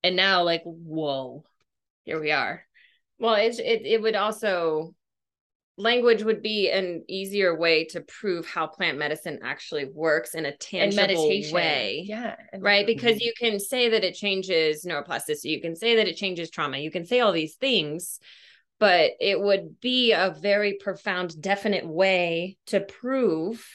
[0.03, 1.43] And now like, whoa,
[2.05, 2.63] here we are.
[3.19, 4.95] Well, it it it would also
[5.79, 10.55] language would be an easier way to prove how plant medicine actually works in a
[10.57, 12.03] tangible way.
[12.05, 12.35] Yeah.
[12.57, 12.85] Right.
[12.85, 12.87] Mm-hmm.
[12.87, 16.77] Because you can say that it changes neuroplasticity, you can say that it changes trauma,
[16.79, 18.19] you can say all these things,
[18.79, 23.65] but it would be a very profound, definite way to prove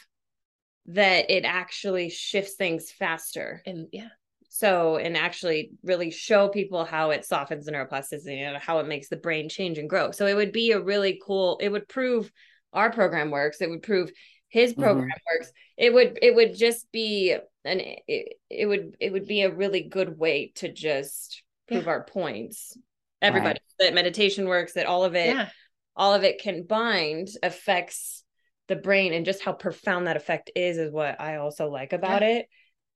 [0.86, 3.62] that it actually shifts things faster.
[3.66, 4.08] And yeah.
[4.48, 9.08] So, and actually really show people how it softens the neuroplasticity and how it makes
[9.08, 10.12] the brain change and grow.
[10.12, 12.30] So, it would be a really cool, it would prove
[12.72, 13.60] our program works.
[13.60, 14.12] It would prove
[14.48, 14.82] his mm-hmm.
[14.82, 15.38] program mm-hmm.
[15.38, 15.52] works.
[15.76, 19.82] It would, it would just be an, it, it would, it would be a really
[19.82, 21.90] good way to just prove yeah.
[21.90, 22.78] our points.
[23.24, 23.86] Everybody right.
[23.86, 25.48] that meditation works, that all of it, yeah.
[25.96, 28.22] all of it combined affects
[28.68, 32.22] the brain and just how profound that effect is, is what I also like about
[32.22, 32.42] yeah.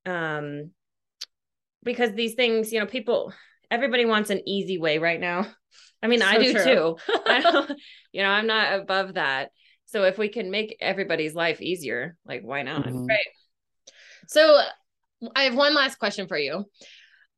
[0.05, 0.09] it.
[0.09, 0.71] Um,
[1.83, 3.33] because these things, you know, people,
[3.69, 5.47] everybody wants an easy way right now.
[6.03, 6.63] I mean, so I do true.
[6.63, 6.97] too.
[7.25, 7.71] I don't,
[8.13, 9.51] you know, I'm not above that.
[9.87, 12.85] So if we can make everybody's life easier, like why not?
[12.85, 13.05] Mm-hmm.
[13.05, 13.25] Right.
[14.27, 14.61] So
[15.35, 16.65] I have one last question for you.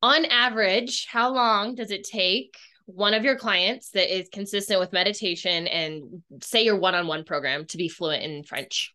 [0.02, 2.54] On average, how long does it take
[2.94, 7.76] one of your clients that is consistent with meditation and say your one-on-one program to
[7.76, 8.92] be fluent in French?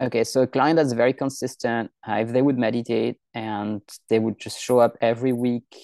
[0.00, 4.38] Okay, so a client that's very consistent, uh, if they would meditate and they would
[4.38, 5.74] just show up every week,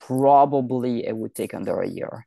[0.00, 2.26] probably it would take under a year.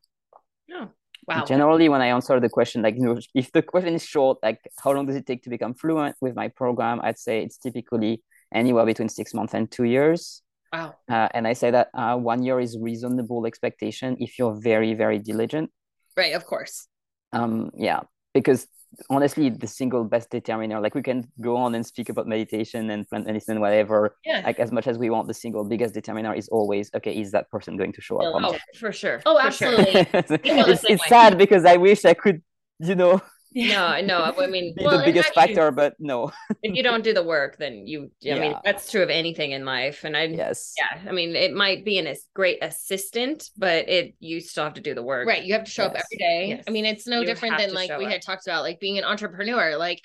[0.72, 0.89] Oh,
[1.28, 1.45] wow.
[1.45, 4.60] Generally, when I answer the question, like, you know, if the question is short, like,
[4.82, 7.01] how long does it take to become fluent with my program?
[7.04, 8.22] I'd say it's typically
[8.54, 10.41] anywhere between six months and two years.
[10.74, 10.95] Wow.
[11.07, 15.19] Uh, and I say that uh, one year is reasonable expectation if you're very, very
[15.19, 15.69] diligent.
[16.17, 16.88] Right, of course.
[17.32, 18.01] Um, yeah,
[18.34, 18.67] because
[19.09, 23.07] honestly the single best determiner like we can go on and speak about meditation and
[23.07, 24.41] plant medicine whatever yeah.
[24.45, 27.49] like as much as we want the single biggest determiner is always okay is that
[27.49, 30.69] person going to show up oh, for sure oh for absolutely sure.
[30.69, 32.41] it's, it's sad because i wish i could
[32.80, 33.21] you know
[33.56, 36.32] no no i mean well, the biggest factor but no
[36.62, 38.39] if you don't do the work then you i yeah.
[38.39, 41.86] mean that's true of anything in life and i yes yeah i mean it might
[41.86, 45.54] be an great assistant but it you still have to do the work right you
[45.54, 45.91] have to show yes.
[45.91, 46.64] up every day yes.
[46.68, 48.12] i mean it's no you different than like we up.
[48.12, 50.01] had talked about like being an entrepreneur like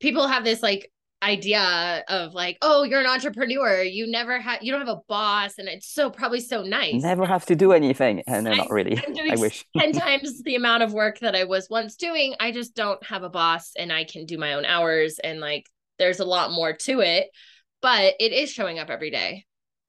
[0.00, 0.90] people have this like
[1.22, 3.82] idea of like, oh, you're an entrepreneur.
[3.82, 7.02] You never have, you don't have a boss, and it's so probably so nice.
[7.02, 9.02] Never have to do anything, and no, not really.
[9.30, 12.34] i wish ten times the amount of work that I was once doing.
[12.40, 15.66] I just don't have a boss, and I can do my own hours, and like,
[15.98, 17.28] there's a lot more to it.
[17.82, 19.46] But it is showing up every day.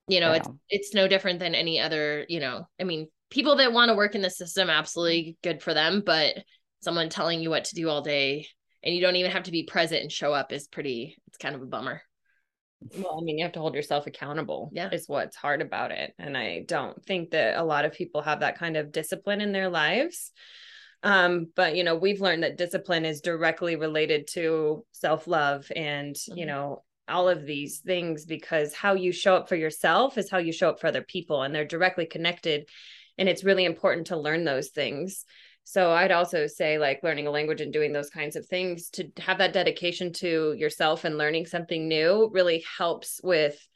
[0.07, 0.37] You know, yeah.
[0.37, 2.25] it's it's no different than any other.
[2.27, 5.73] You know, I mean, people that want to work in the system, absolutely good for
[5.73, 6.03] them.
[6.05, 6.37] But
[6.81, 8.47] someone telling you what to do all day
[8.83, 11.55] and you don't even have to be present and show up is pretty it's kind
[11.55, 12.01] of a bummer.
[12.97, 14.89] Well i mean you have to hold yourself accountable yeah.
[14.91, 16.13] is what's hard about it.
[16.17, 19.51] And i don't think that a lot of people have that kind of discipline in
[19.51, 20.31] their lives.
[21.03, 26.37] Um but you know we've learned that discipline is directly related to self-love and mm-hmm.
[26.37, 30.37] you know all of these things because how you show up for yourself is how
[30.37, 32.67] you show up for other people and they're directly connected.
[33.17, 35.25] And it's really important to learn those things
[35.63, 39.09] so I'd also say like learning a language and doing those kinds of things to
[39.19, 43.67] have that dedication to yourself and learning something new really helps with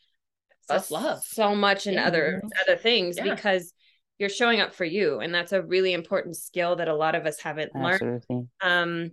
[0.68, 2.08] self-love so much and yeah.
[2.08, 3.36] other other things yeah.
[3.36, 3.72] because
[4.18, 7.26] you're showing up for you and that's a really important skill that a lot of
[7.26, 8.22] us haven't Absolutely.
[8.30, 9.12] learned um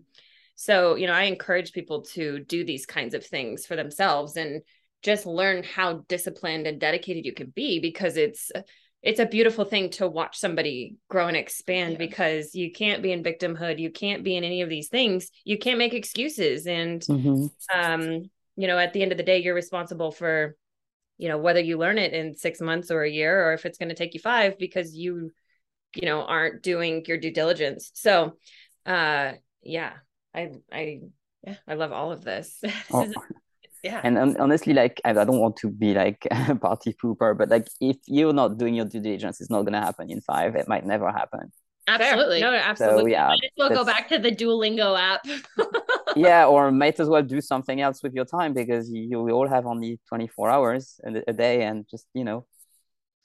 [0.54, 4.62] so you know i encourage people to do these kinds of things for themselves and
[5.02, 8.50] just learn how disciplined and dedicated you can be because it's
[9.02, 11.98] it's a beautiful thing to watch somebody grow and expand yeah.
[11.98, 15.58] because you can't be in victimhood you can't be in any of these things you
[15.58, 17.46] can't make excuses and mm-hmm.
[17.78, 20.56] um you know at the end of the day you're responsible for
[21.18, 23.78] you know whether you learn it in 6 months or a year or if it's
[23.78, 25.30] going to take you 5 because you
[25.94, 28.36] you know aren't doing your due diligence so
[28.86, 29.32] uh
[29.62, 29.92] yeah
[30.34, 31.00] i i
[31.46, 33.02] yeah i love all of this, this oh.
[33.02, 33.14] is
[33.82, 34.00] yeah.
[34.04, 37.48] And um, honestly like I, I, don't want to be like a party pooper but
[37.48, 40.54] like if you're not doing your due diligence it's not going to happen in five.
[40.56, 41.52] It might never happen.
[41.88, 42.40] Absolutely.
[42.40, 43.02] No absolutely.
[43.02, 45.24] so, yeah we'll go back to the duolingo app.
[46.14, 49.48] Yeah or might as well do something else with your time because you, you all
[49.48, 52.44] have only 24 hours a day and just you know.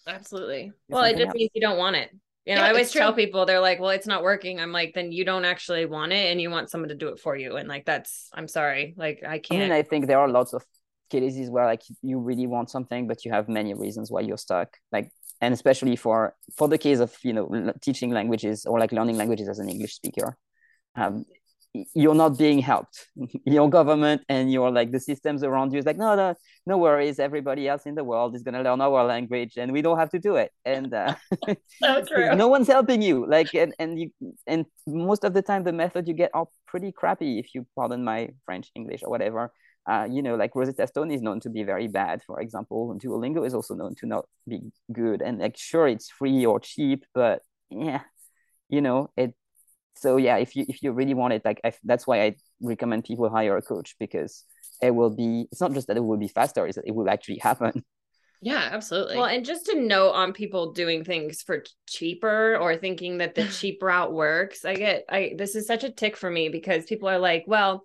[0.08, 0.72] Absolutely.
[0.88, 1.36] Well it just else.
[1.36, 2.12] means you don't want it
[2.48, 4.62] you know, yeah, I always tell people they're like, well, it's not working.
[4.62, 7.20] I'm like, then you don't actually want it and you want someone to do it
[7.20, 7.58] for you.
[7.58, 8.94] And like, that's, I'm sorry.
[8.96, 9.64] Like, I can't.
[9.64, 10.64] I mean, I think there are lots of
[11.10, 14.78] cases where like you really want something, but you have many reasons why you're stuck.
[14.94, 19.18] Like, and especially for, for the case of, you know, teaching languages or like learning
[19.18, 20.38] languages as an English speaker.
[20.96, 21.26] Um,
[21.94, 23.08] you're not being helped.
[23.46, 27.20] your government and your like the systems around you is like, no, no, no worries.
[27.20, 30.20] Everybody else in the world is gonna learn our language, and we don't have to
[30.20, 30.52] do it.
[30.66, 31.16] And uh,
[31.82, 32.36] so true.
[32.36, 33.26] no one's helping you.
[33.28, 34.12] Like, and and you
[34.46, 37.40] and most of the time, the method you get are pretty crappy.
[37.40, 39.52] If you pardon my French, English, or whatever.
[39.90, 43.00] Uh, you know, like Rosetta Stone is known to be very bad, for example.
[43.02, 44.60] Duolingo is also known to not be
[44.92, 45.22] good.
[45.22, 48.02] And like, sure, it's free or cheap, but yeah,
[48.68, 49.34] you know, it
[50.00, 53.04] so yeah if you if you really want it like I, that's why i recommend
[53.04, 54.44] people hire a coach because
[54.82, 57.10] it will be it's not just that it will be faster it's that it will
[57.10, 57.84] actually happen.
[58.40, 59.18] Yeah absolutely.
[59.18, 63.48] Well and just to note on people doing things for cheaper or thinking that the
[63.58, 67.10] cheap route works i get i this is such a tick for me because people
[67.10, 67.84] are like well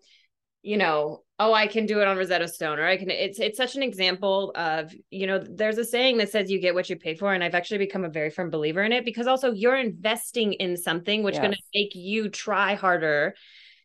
[0.60, 3.56] you know oh i can do it on rosetta stone or i can it's it's
[3.56, 6.96] such an example of you know there's a saying that says you get what you
[6.96, 9.76] pay for and i've actually become a very firm believer in it because also you're
[9.76, 13.34] investing in something which is going to make you try harder.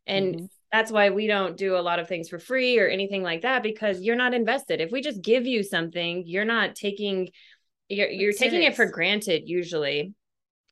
[0.05, 0.45] And mm-hmm.
[0.71, 3.63] that's why we don't do a lot of things for free or anything like that
[3.63, 4.81] because you're not invested.
[4.81, 7.29] If we just give you something you're not taking
[7.89, 10.13] you're you're taking it for granted usually.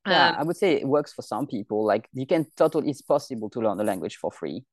[0.07, 1.85] Yeah um, i would say it works for some people.
[1.85, 4.63] Like you can totally it's possible to learn the language for free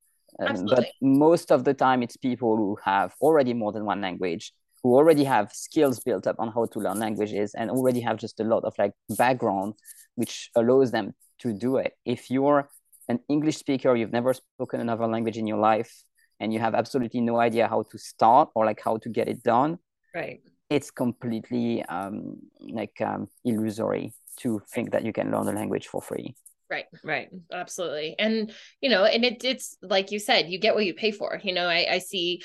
[0.40, 4.52] um, but most of the time, it's people who have already more than one language,
[4.82, 8.40] who already have skills built up on how to learn languages, and already have just
[8.40, 9.74] a lot of like background,
[10.14, 11.94] which allows them to do it.
[12.04, 12.70] If you're
[13.08, 16.02] an English speaker, you've never spoken another language in your life,
[16.40, 19.42] and you have absolutely no idea how to start or like how to get it
[19.42, 19.78] done,
[20.14, 20.40] right?
[20.70, 26.00] It's completely um, like um, illusory to think that you can learn a language for
[26.00, 26.34] free.
[26.72, 28.14] Right, right, absolutely.
[28.18, 28.50] And
[28.80, 31.38] you know, and it, it's like you said, you get what you pay for.
[31.42, 32.42] You know, I, I see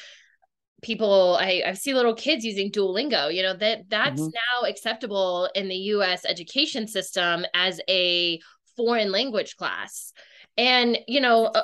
[0.81, 4.29] people I, I see little kids using duolingo you know that that's mm-hmm.
[4.29, 8.39] now acceptable in the us education system as a
[8.75, 10.13] foreign language class
[10.55, 11.63] and you know uh,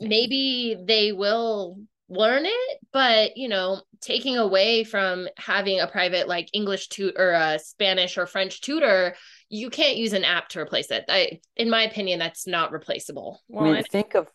[0.00, 1.78] maybe they will
[2.08, 7.32] learn it but you know taking away from having a private like english tutor or
[7.34, 9.14] a spanish or french tutor
[9.54, 11.04] you can't use an app to replace it.
[11.08, 13.40] I, in my opinion, that's not replaceable.
[13.48, 14.26] Well, I mean, think of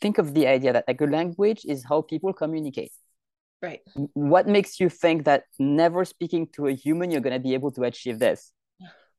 [0.00, 2.92] think of the idea that like a language is how people communicate.
[3.62, 3.80] Right.
[4.14, 7.70] What makes you think that never speaking to a human, you're going to be able
[7.72, 8.52] to achieve this?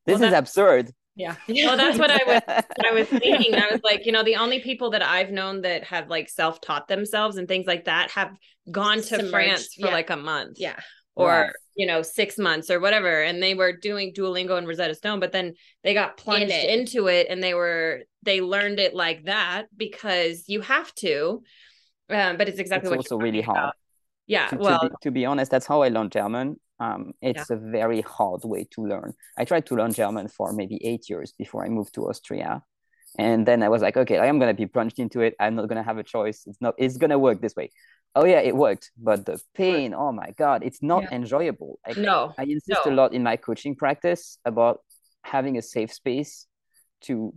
[0.06, 0.92] This well, is absurd.
[1.16, 1.34] Yeah.
[1.48, 3.54] Well, that's what I was what I was thinking.
[3.54, 6.88] I was like, you know, the only people that I've known that have like self-taught
[6.88, 8.36] themselves and things like that have
[8.70, 9.30] gone to Submerged.
[9.30, 9.92] France for yeah.
[9.92, 10.58] like a month.
[10.60, 10.78] Yeah
[11.18, 13.22] or you know six months or whatever.
[13.22, 17.08] And they were doing duolingo and rosetta stone but then they got plunged In into
[17.08, 21.42] it and they were they learned it like that because you have to
[22.10, 23.72] um, but it's exactly it's what also really hard.
[24.26, 26.56] yeah to, well to be, to be, honest that's how i learned german.
[26.80, 27.56] Um, it's yeah.
[27.56, 29.12] a very hard way to learn.
[29.36, 32.62] I tried to learn german for maybe eight years before i moved to austria
[33.18, 35.34] and then i was like okay i am going to be plunged into it.
[35.40, 36.42] I'm not going to have a choice.
[36.46, 37.70] It's not it's going to work this way.
[38.14, 38.90] Oh yeah it worked.
[38.98, 41.14] But the pain oh my god it's not yeah.
[41.14, 41.78] enjoyable.
[41.86, 42.92] I, no i insist no.
[42.92, 44.80] a lot in my coaching practice about
[45.22, 46.46] having a safe space
[47.02, 47.34] to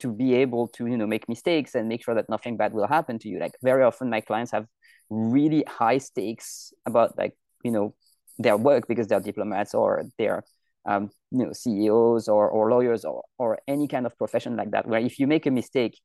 [0.00, 2.88] to be able to you know make mistakes and make sure that nothing bad will
[2.88, 3.38] happen to you.
[3.38, 4.66] Like very often my clients have
[5.10, 7.94] really high stakes about like you know
[8.38, 10.42] their work because they're diplomats or they're
[10.86, 14.86] um, you know ceos or, or lawyers or, or any kind of profession like that
[14.86, 15.98] where if you make a mistake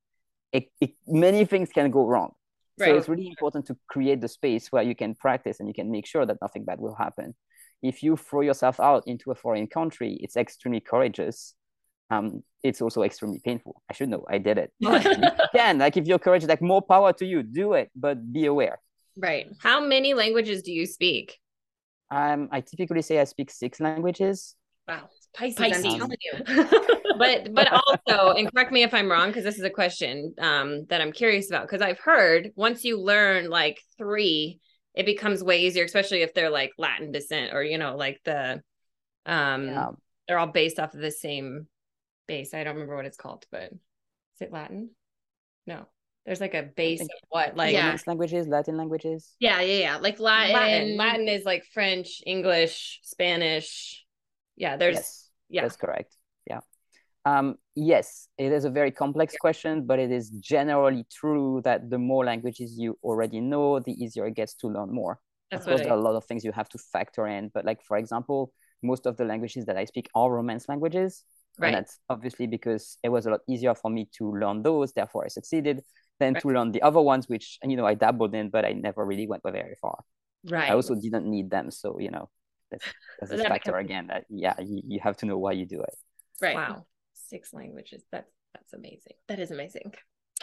[0.53, 2.31] it, it, many things can go wrong
[2.79, 2.89] Right.
[2.89, 5.89] So it's really important to create the space where you can practice and you can
[5.89, 7.33] make sure that nothing bad will happen.
[7.81, 11.55] If you throw yourself out into a foreign country, it's extremely courageous.
[12.09, 13.81] Um, it's also extremely painful.
[13.89, 14.25] I should know.
[14.29, 14.71] I did it.
[14.79, 14.99] you
[15.55, 17.41] can like if you're courageous, like more power to you.
[17.41, 18.79] Do it, but be aware.
[19.17, 19.47] Right.
[19.59, 21.39] How many languages do you speak?
[22.11, 24.55] Um, I typically say I speak six languages.
[24.87, 25.09] Wow.
[25.33, 25.85] Pisces, Pisces.
[25.85, 26.45] I'm telling you.
[27.17, 30.85] but but also, and correct me if I'm wrong, because this is a question um,
[30.85, 31.63] that I'm curious about.
[31.63, 34.59] Because I've heard once you learn like three,
[34.95, 38.61] it becomes way easier, especially if they're like Latin descent or you know, like the
[39.25, 39.89] um yeah.
[40.27, 41.67] they're all based off of the same
[42.27, 42.53] base.
[42.53, 44.89] I don't remember what it's called, but is it Latin?
[45.67, 45.85] No.
[46.25, 47.95] There's like a base of what like yeah.
[48.05, 49.33] languages, Latin languages.
[49.39, 49.97] Yeah, yeah, yeah.
[49.97, 50.53] Like Latin.
[50.53, 50.97] Latin.
[50.97, 54.03] Latin is like French, English, Spanish.
[54.57, 55.61] Yeah, there's yes yeah.
[55.61, 56.17] that's correct.
[56.45, 56.59] Yeah.
[57.25, 61.97] Um, yes it is a very complex question but it is generally true that the
[61.97, 65.19] more languages you already know the easier it gets to learn more.
[65.51, 67.65] That's of course there are a lot of things you have to factor in but
[67.65, 68.53] like for example
[68.83, 71.23] most of the languages that i speak are romance languages
[71.57, 71.67] right.
[71.67, 75.25] and that's obviously because it was a lot easier for me to learn those therefore
[75.25, 75.81] i succeeded
[76.19, 76.41] than right.
[76.41, 79.27] to learn the other ones which you know i dabbled in but i never really
[79.27, 80.03] went very far.
[80.49, 80.69] Right.
[80.69, 82.29] i also didn't need them so you know
[82.71, 82.85] that's,
[83.19, 83.85] that's a factor becomes...
[83.85, 85.95] again that yeah you, you have to know why you do it.
[86.41, 86.55] Right.
[86.55, 86.85] Wow.
[87.13, 88.03] Six languages.
[88.11, 89.13] That's that's amazing.
[89.27, 89.93] That is amazing.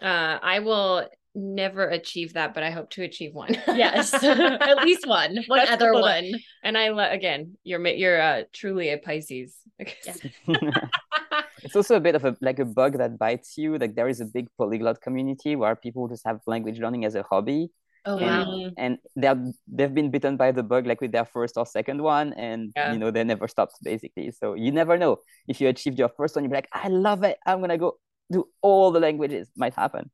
[0.03, 3.55] Uh, I will never achieve that, but I hope to achieve one.
[3.69, 6.03] yes, at least one, one That's other cool.
[6.03, 6.33] one.
[6.63, 9.57] And I lo- again, you're you're uh, truly a Pisces.
[9.79, 13.79] it's also a bit of a like a bug that bites you.
[13.79, 17.23] Like there is a big polyglot community where people just have language learning as a
[17.23, 17.71] hobby,
[18.07, 18.71] Oh and wow.
[18.77, 22.33] and they're they've been bitten by the bug like with their first or second one,
[22.35, 22.93] and Yeah.
[22.93, 24.31] you know they never stopped basically.
[24.31, 27.23] So you never know if you achieved your first one, you'll be like, I love
[27.25, 27.39] it.
[27.47, 27.99] I'm gonna go
[28.31, 29.49] do all the languages.
[29.57, 30.11] Might happen.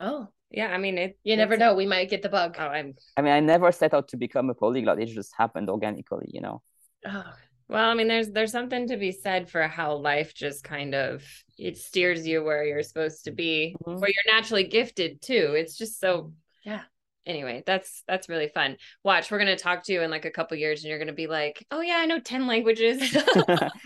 [0.00, 1.18] Oh, yeah, I mean, it.
[1.24, 1.74] you never know.
[1.74, 2.56] We might get the bug.
[2.58, 5.00] Oh, I'm I mean, I never set out to become a polyglot.
[5.00, 6.62] It just happened organically, you know.
[7.06, 7.32] Oh,
[7.68, 11.22] Well, I mean, there's there's something to be said for how life just kind of
[11.58, 14.00] it steers you where you're supposed to be, Mhm.
[14.00, 15.54] where you're naturally gifted too.
[15.54, 16.32] It's just so
[16.64, 16.82] Yeah.
[17.28, 18.78] Anyway, that's that's really fun.
[19.04, 21.26] Watch, we're gonna talk to you in like a couple years, and you're gonna be
[21.26, 23.00] like, "Oh yeah, I know ten languages.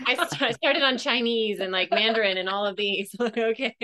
[0.07, 3.75] I, st- I started on Chinese and like Mandarin and all of these." okay.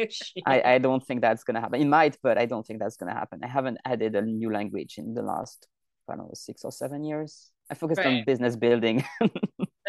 [0.46, 1.82] I, I don't think that's gonna happen.
[1.82, 3.42] It might, but I don't think that's gonna happen.
[3.44, 5.68] I haven't added a new language in the last,
[6.10, 7.52] I don't know, six or seven years.
[7.70, 9.04] I focused on business building.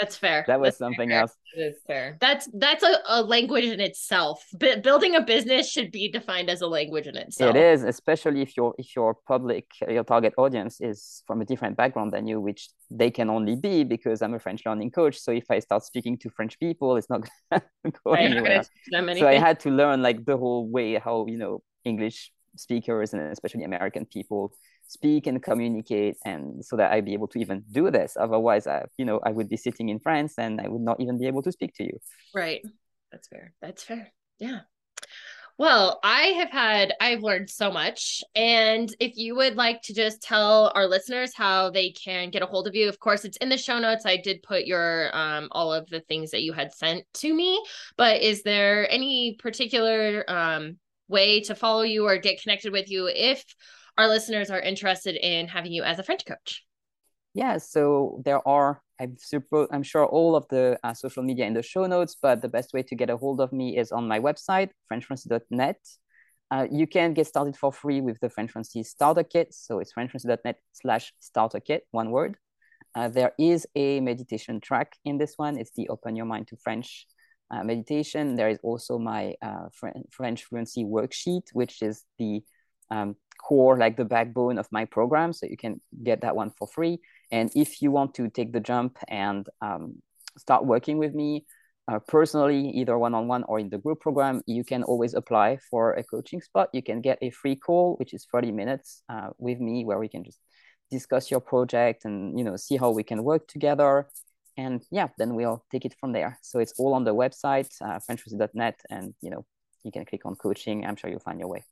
[0.00, 0.44] That's fair.
[0.46, 1.20] that was That's something fair.
[1.22, 1.36] else.
[1.56, 2.16] It is fair.
[2.20, 4.44] That's that's a, a language in itself.
[4.58, 7.54] B- building a business should be defined as a language in itself.
[7.54, 11.76] It is, especially if your if your public your target audience is from a different
[11.76, 15.18] background than you, which they can only be because I'm a French learning coach.
[15.18, 17.62] So if I start speaking to French people, it's not gonna
[18.04, 18.62] go Right, anywhere.
[19.18, 23.32] So I had to learn like the whole way how you know English speakers and
[23.32, 24.52] especially American people
[24.86, 28.16] speak and communicate, and so that I'd be able to even do this.
[28.18, 31.18] Otherwise, I you know I would be sitting in France and I would not even
[31.18, 31.98] be able to speak to you.
[32.34, 32.62] Right.
[33.12, 33.52] That's fair.
[33.60, 34.12] That's fair.
[34.38, 34.60] Yeah.
[35.58, 38.24] Well, I have had, I've learned so much.
[38.34, 42.46] And if you would like to just tell our listeners how they can get a
[42.46, 44.06] hold of you, of course, it's in the show notes.
[44.06, 47.62] I did put your, um, all of the things that you had sent to me.
[47.98, 50.78] But is there any particular um,
[51.10, 53.44] way to follow you or get connected with you if
[53.98, 56.64] our listeners are interested in having you as a French coach?
[57.34, 61.54] Yeah, so there are, I'm super, I'm sure all of the uh, social media in
[61.54, 64.08] the show notes, but the best way to get a hold of me is on
[64.08, 65.78] my website, frenchfluency.net.
[66.50, 68.52] Uh, you can get started for free with the French
[68.82, 69.54] Starter Kit.
[69.54, 72.36] So it's frenchfluency.net slash starter kit, one word.
[72.94, 75.58] Uh, there is a meditation track in this one.
[75.58, 77.06] It's the Open Your Mind to French
[77.50, 78.36] uh, meditation.
[78.36, 82.42] There is also my uh, Fr- French Fluency worksheet, which is the
[82.90, 85.32] um, core, like the backbone of my program.
[85.32, 87.00] So you can get that one for free.
[87.30, 90.02] And if you want to take the jump and um,
[90.38, 91.44] start working with me
[91.90, 95.58] uh, personally, either one on one or in the group program, you can always apply
[95.70, 96.68] for a coaching spot.
[96.72, 100.08] You can get a free call, which is 30 minutes uh, with me, where we
[100.08, 100.38] can just
[100.90, 104.08] discuss your project and you know see how we can work together.
[104.60, 106.38] And yeah, then we'll take it from there.
[106.42, 109.44] So it's all on the website, uh, frenchfluency.net, and you know
[109.84, 110.84] you can click on coaching.
[110.86, 111.64] I'm sure you'll find your way.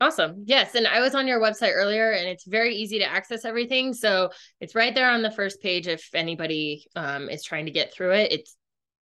[0.00, 0.42] Awesome.
[0.46, 0.74] Yes.
[0.74, 3.94] And I was on your website earlier and it's very easy to access everything.
[3.94, 4.30] So
[4.60, 8.14] it's right there on the first page if anybody um, is trying to get through
[8.14, 8.32] it.
[8.32, 8.56] It's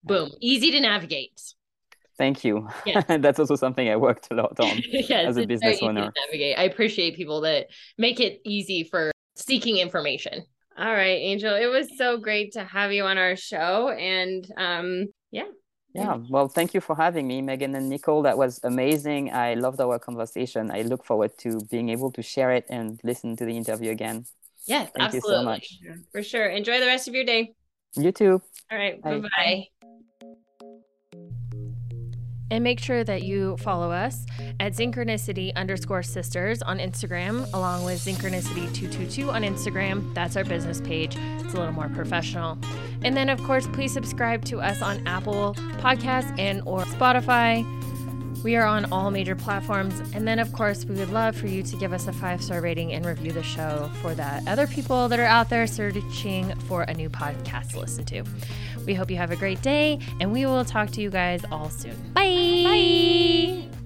[0.05, 1.41] boom, easy to navigate.
[2.19, 2.69] Thank you.
[2.85, 3.07] Yes.
[3.09, 4.77] That's also something I worked a lot on.
[4.85, 6.13] yes, as a business very easy to owner.
[6.27, 6.59] navigate.
[6.59, 10.45] I appreciate people that make it easy for seeking information.
[10.77, 11.55] All right, Angel.
[11.55, 13.91] It was so great to have you on our show.
[13.91, 15.49] And um, yeah.
[15.93, 18.23] Yeah, well, thank you for having me, Megan and Nicole.
[18.23, 19.33] That was amazing.
[19.33, 20.71] I loved our conversation.
[20.71, 24.25] I look forward to being able to share it and listen to the interview again.
[24.67, 25.79] Yes, Thank you so much.
[26.13, 26.47] For sure.
[26.47, 27.55] Enjoy the rest of your day.
[27.97, 28.41] You too.
[28.71, 29.03] All right.
[29.03, 29.21] Bye.
[29.37, 29.65] Bye.
[32.51, 34.27] And make sure that you follow us
[34.59, 40.13] at synchronicity underscore sisters on Instagram, along with synchronicity222 on Instagram.
[40.15, 41.17] That's our business page.
[41.17, 42.59] It's a little more professional.
[43.03, 47.65] And then, of course, please subscribe to us on Apple Podcasts and or Spotify.
[48.43, 50.01] We are on all major platforms.
[50.15, 52.61] And then, of course, we would love for you to give us a five star
[52.61, 56.83] rating and review the show for that other people that are out there searching for
[56.83, 58.25] a new podcast to listen to.
[58.87, 61.71] We hope you have a great day, and we will talk to you guys all
[61.71, 61.97] soon.
[62.15, 62.65] Bye.
[62.65, 63.80] Bye.